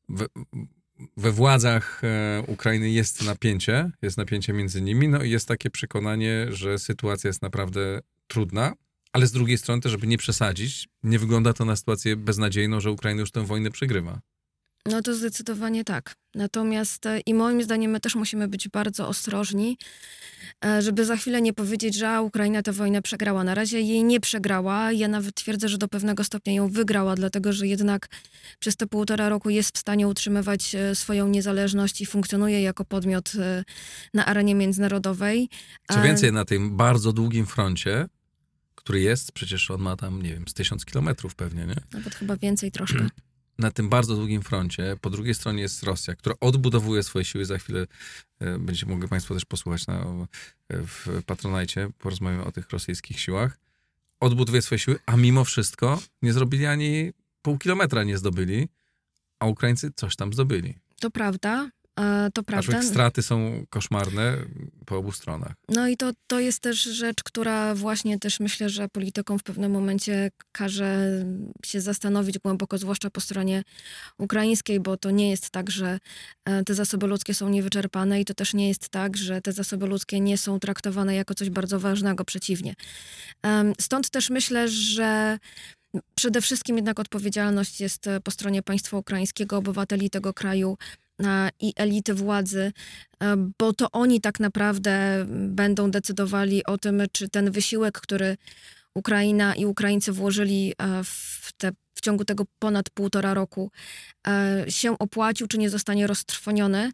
we, 0.08 0.26
we 1.16 1.32
władzach 1.32 2.04
e, 2.04 2.42
Ukrainy 2.46 2.90
jest 2.90 3.24
napięcie, 3.24 3.90
jest 4.02 4.16
napięcie 4.16 4.52
między 4.52 4.82
nimi, 4.82 5.08
no 5.08 5.22
i 5.22 5.30
jest 5.30 5.48
takie 5.48 5.70
przekonanie, 5.70 6.46
że 6.50 6.78
sytuacja 6.78 7.28
jest 7.28 7.42
naprawdę 7.42 8.00
trudna, 8.26 8.74
ale 9.12 9.26
z 9.26 9.32
drugiej 9.32 9.58
strony 9.58 9.80
żeby 9.84 10.06
nie 10.06 10.18
przesadzić, 10.18 10.88
nie 11.02 11.18
wygląda 11.18 11.52
to 11.52 11.64
na 11.64 11.76
sytuację 11.76 12.16
beznadziejną, 12.16 12.80
że 12.80 12.90
Ukraina 12.90 13.20
już 13.20 13.30
tę 13.30 13.46
wojnę 13.46 13.70
przegrywa. 13.70 14.20
No 14.90 15.02
to 15.02 15.14
zdecydowanie 15.14 15.84
tak. 15.84 16.14
Natomiast 16.34 17.06
e, 17.06 17.20
i 17.20 17.34
moim 17.34 17.62
zdaniem 17.62 17.90
my 17.90 18.00
też 18.00 18.14
musimy 18.14 18.48
być 18.48 18.68
bardzo 18.68 19.08
ostrożni, 19.08 19.78
e, 20.64 20.82
żeby 20.82 21.04
za 21.04 21.16
chwilę 21.16 21.42
nie 21.42 21.52
powiedzieć, 21.52 21.94
że 21.94 22.22
Ukraina 22.22 22.62
tę 22.62 22.72
wojnę 22.72 23.02
przegrała. 23.02 23.44
Na 23.44 23.54
razie 23.54 23.80
jej 23.80 24.04
nie 24.04 24.20
przegrała. 24.20 24.92
Ja 24.92 25.08
nawet 25.08 25.34
twierdzę, 25.34 25.68
że 25.68 25.78
do 25.78 25.88
pewnego 25.88 26.24
stopnia 26.24 26.52
ją 26.52 26.68
wygrała, 26.68 27.14
dlatego 27.14 27.52
że 27.52 27.66
jednak 27.66 28.08
przez 28.58 28.76
te 28.76 28.86
półtora 28.86 29.28
roku 29.28 29.50
jest 29.50 29.76
w 29.76 29.78
stanie 29.78 30.08
utrzymywać 30.08 30.74
e, 30.74 30.94
swoją 30.94 31.28
niezależność 31.28 32.00
i 32.00 32.06
funkcjonuje 32.06 32.62
jako 32.62 32.84
podmiot 32.84 33.32
na 34.14 34.26
arenie 34.26 34.54
międzynarodowej. 34.54 35.48
Co 35.92 36.02
więcej, 36.02 36.32
na 36.32 36.44
tym 36.44 36.76
bardzo 36.76 37.12
długim 37.12 37.46
froncie, 37.46 38.08
który 38.74 39.00
jest, 39.00 39.32
przecież 39.32 39.70
on 39.70 39.80
ma 39.80 39.96
tam, 39.96 40.22
nie 40.22 40.34
wiem, 40.34 40.48
z 40.48 40.54
tysiąc 40.54 40.84
kilometrów 40.84 41.34
pewnie, 41.34 41.66
nie? 41.66 41.76
Nawet 41.92 42.14
chyba 42.14 42.36
więcej 42.36 42.72
troszkę. 42.72 43.08
na 43.58 43.70
tym 43.70 43.88
bardzo 43.88 44.16
długim 44.16 44.42
froncie. 44.42 44.96
Po 45.00 45.10
drugiej 45.10 45.34
stronie 45.34 45.62
jest 45.62 45.82
Rosja, 45.82 46.14
która 46.14 46.36
odbudowuje 46.40 47.02
swoje 47.02 47.24
siły. 47.24 47.44
Za 47.44 47.58
chwilę 47.58 47.86
e, 48.40 48.58
będziecie 48.58 48.86
mogli 48.86 49.08
Państwo 49.08 49.34
też 49.34 49.44
posłuchać 49.44 49.86
na, 49.86 49.94
e, 49.94 50.26
w 50.68 51.22
Patronajcie. 51.26 51.88
Porozmawiamy 51.98 52.44
o 52.44 52.52
tych 52.52 52.70
rosyjskich 52.70 53.20
siłach. 53.20 53.58
Odbudowuje 54.20 54.62
swoje 54.62 54.78
siły, 54.78 54.98
a 55.06 55.16
mimo 55.16 55.44
wszystko 55.44 56.02
nie 56.22 56.32
zrobili 56.32 56.66
ani 56.66 57.12
pół 57.42 57.58
kilometra 57.58 58.04
nie 58.04 58.18
zdobyli, 58.18 58.68
a 59.38 59.46
Ukraińcy 59.46 59.90
coś 59.96 60.16
tam 60.16 60.32
zdobyli. 60.32 60.74
To 61.00 61.10
prawda. 61.10 61.70
To 62.34 62.42
prawda. 62.42 62.58
Aczkolwiek 62.58 62.84
straty 62.84 63.22
są 63.22 63.66
koszmarne 63.70 64.36
po 64.86 64.96
obu 64.96 65.12
stronach. 65.12 65.52
No 65.68 65.88
i 65.88 65.96
to, 65.96 66.12
to 66.26 66.40
jest 66.40 66.60
też 66.60 66.82
rzecz, 66.82 67.22
która 67.22 67.74
właśnie 67.74 68.18
też 68.18 68.40
myślę, 68.40 68.68
że 68.68 68.88
politykom 68.88 69.38
w 69.38 69.42
pewnym 69.42 69.72
momencie 69.72 70.30
każe 70.52 71.24
się 71.66 71.80
zastanowić 71.80 72.38
głęboko, 72.38 72.78
zwłaszcza 72.78 73.10
po 73.10 73.20
stronie 73.20 73.62
ukraińskiej, 74.18 74.80
bo 74.80 74.96
to 74.96 75.10
nie 75.10 75.30
jest 75.30 75.50
tak, 75.50 75.70
że 75.70 75.98
e, 76.44 76.64
te 76.64 76.74
zasoby 76.74 77.06
ludzkie 77.06 77.34
są 77.34 77.48
niewyczerpane 77.48 78.20
i 78.20 78.24
to 78.24 78.34
też 78.34 78.54
nie 78.54 78.68
jest 78.68 78.88
tak, 78.88 79.16
że 79.16 79.40
te 79.40 79.52
zasoby 79.52 79.86
ludzkie 79.86 80.20
nie 80.20 80.38
są 80.38 80.60
traktowane 80.60 81.14
jako 81.14 81.34
coś 81.34 81.50
bardzo 81.50 81.80
ważnego, 81.80 82.24
przeciwnie. 82.24 82.74
Stąd 83.80 84.10
też 84.10 84.30
myślę, 84.30 84.68
że 84.68 85.38
przede 86.14 86.40
wszystkim 86.40 86.76
jednak 86.76 87.00
odpowiedzialność 87.00 87.80
jest 87.80 88.06
e, 88.06 88.20
po 88.20 88.30
stronie 88.30 88.62
państwa 88.62 88.96
ukraińskiego, 88.96 89.56
obywateli 89.56 90.10
tego 90.10 90.34
kraju 90.34 90.76
i 91.60 91.72
elity 91.76 92.14
władzy, 92.14 92.72
bo 93.58 93.72
to 93.72 93.90
oni 93.92 94.20
tak 94.20 94.40
naprawdę 94.40 95.26
będą 95.28 95.90
decydowali 95.90 96.64
o 96.64 96.78
tym, 96.78 97.02
czy 97.12 97.28
ten 97.28 97.50
wysiłek, 97.50 98.00
który 98.00 98.36
Ukraina 98.94 99.54
i 99.54 99.66
Ukraińcy 99.66 100.12
włożyli 100.12 100.74
w, 101.04 101.52
te, 101.52 101.72
w 101.94 102.00
ciągu 102.00 102.24
tego 102.24 102.44
ponad 102.58 102.90
półtora 102.90 103.34
roku, 103.34 103.70
się 104.68 104.98
opłacił, 104.98 105.46
czy 105.46 105.58
nie 105.58 105.70
zostanie 105.70 106.06
roztrwoniony. 106.06 106.90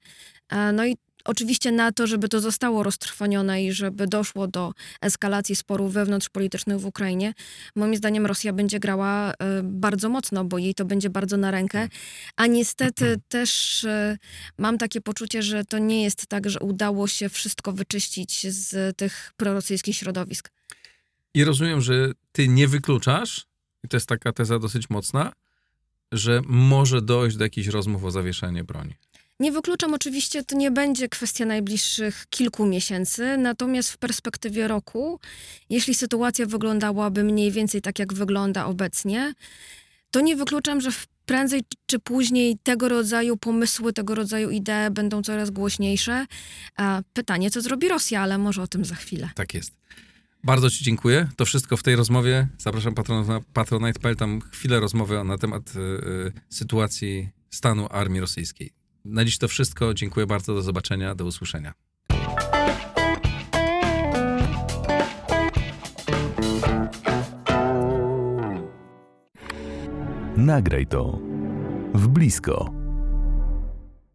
No 0.73 0.87
i 0.87 0.97
oczywiście 1.25 1.73
na 1.73 1.93
to, 1.93 2.07
żeby 2.07 2.29
to 2.29 2.41
zostało 2.41 2.83
roztrwonione 2.83 3.65
i 3.65 3.73
żeby 3.73 4.07
doszło 4.07 4.49
do 4.49 4.73
eskalacji 5.01 5.57
sporów 5.57 5.93
wewnątrzpolitycznych 5.93 6.81
w 6.81 6.87
Ukrainie, 6.87 7.35
moim 7.77 7.97
zdaniem 7.97 8.27
Rosja 8.27 8.53
będzie 8.53 8.81
grała 8.81 9.33
e, 9.33 9.35
bardzo 9.63 10.09
mocno, 10.09 10.45
bo 10.45 10.59
jej 10.59 10.75
to 10.75 10.85
będzie 10.85 11.11
bardzo 11.11 11.37
na 11.37 11.51
rękę. 11.51 11.89
A 12.37 12.47
niestety 12.47 13.21
też 13.29 13.85
e, 13.85 14.19
mam 14.59 14.79
takie 14.79 15.01
poczucie, 15.01 15.43
że 15.43 15.65
to 15.65 15.79
nie 15.79 16.03
jest 16.03 16.27
tak, 16.27 16.51
że 16.51 16.61
udało 16.61 17.09
się 17.09 17.29
wszystko 17.29 17.73
wyczyścić 17.73 18.47
z 18.53 18.97
tych 18.97 19.33
prorosyjskich 19.37 19.97
środowisk. 19.97 20.51
I 21.35 21.45
rozumiem, 21.45 21.81
że 21.81 22.13
ty 22.33 22.49
nie 22.49 22.69
wykluczasz, 22.69 23.47
i 23.85 23.89
to 23.89 23.97
jest 23.97 24.09
taka 24.09 24.33
teza 24.33 24.59
dosyć 24.59 24.91
mocna, 24.91 25.33
że 26.13 26.41
może 26.47 27.03
dojść 27.03 27.37
do 27.37 27.45
jakichś 27.45 27.69
rozmów 27.69 28.05
o 28.05 28.11
zawieszenie 28.11 28.65
broni. 28.65 28.95
Nie 29.43 29.53
wykluczam 29.53 29.95
oczywiście, 29.95 30.45
to 30.45 30.57
nie 30.57 30.71
będzie 30.71 31.09
kwestia 31.09 31.45
najbliższych 31.45 32.27
kilku 32.31 32.67
miesięcy, 32.67 33.37
natomiast 33.37 33.91
w 33.91 33.99
perspektywie 33.99 34.69
roku, 34.69 35.21
jeśli 35.71 35.95
sytuacja 35.95 36.47
wyglądałaby 36.47 37.25
mniej 37.25 37.51
więcej 37.51 37.83
tak, 37.83 37.99
jak 37.99 38.15
wygląda 38.15 38.67
obecnie, 38.67 39.35
to 40.11 40.21
nie 40.21 40.37
wykluczam, 40.37 40.81
że 40.81 40.91
prędzej 41.27 41.63
czy 41.87 41.99
później 41.99 42.59
tego 42.63 42.89
rodzaju 42.89 43.37
pomysły, 43.37 43.93
tego 43.93 44.15
rodzaju 44.15 44.51
idee 44.51 44.91
będą 44.91 45.23
coraz 45.23 45.51
głośniejsze. 45.51 46.27
Pytanie, 47.13 47.51
co 47.51 47.61
zrobi 47.61 47.89
Rosja, 47.89 48.21
ale 48.21 48.39
może 48.39 48.63
o 48.63 48.67
tym 48.67 48.85
za 48.85 48.95
chwilę. 48.95 49.31
Tak 49.35 49.55
jest. 49.55 49.73
Bardzo 50.45 50.71
Ci 50.71 50.85
dziękuję. 50.85 51.29
To 51.37 51.45
wszystko 51.45 51.77
w 51.77 51.83
tej 51.83 51.97
rozmowie. 51.97 52.49
Zapraszam 52.59 52.95
patronów 52.95 53.29
na 53.29 53.41
patronite.pl. 53.53 54.17
Tam 54.17 54.41
chwilę 54.41 54.81
rozmowy 54.81 55.25
na 55.25 55.39
temat 55.39 55.77
y, 55.77 55.79
y, 55.79 56.33
sytuacji 56.49 57.29
stanu 57.51 57.87
armii 57.91 58.21
rosyjskiej. 58.21 58.82
Na 59.05 59.25
dziś 59.25 59.39
to 59.39 59.49
wszystko. 59.49 59.95
Dziękuję 59.95 60.27
bardzo. 60.27 60.55
Do 60.55 60.63
zobaczenia. 60.63 61.15
Do 61.15 61.25
usłyszenia. 61.25 61.75
Nagraj 70.37 70.87
to 70.87 71.19
w 71.95 72.09
blisko. 72.09 72.82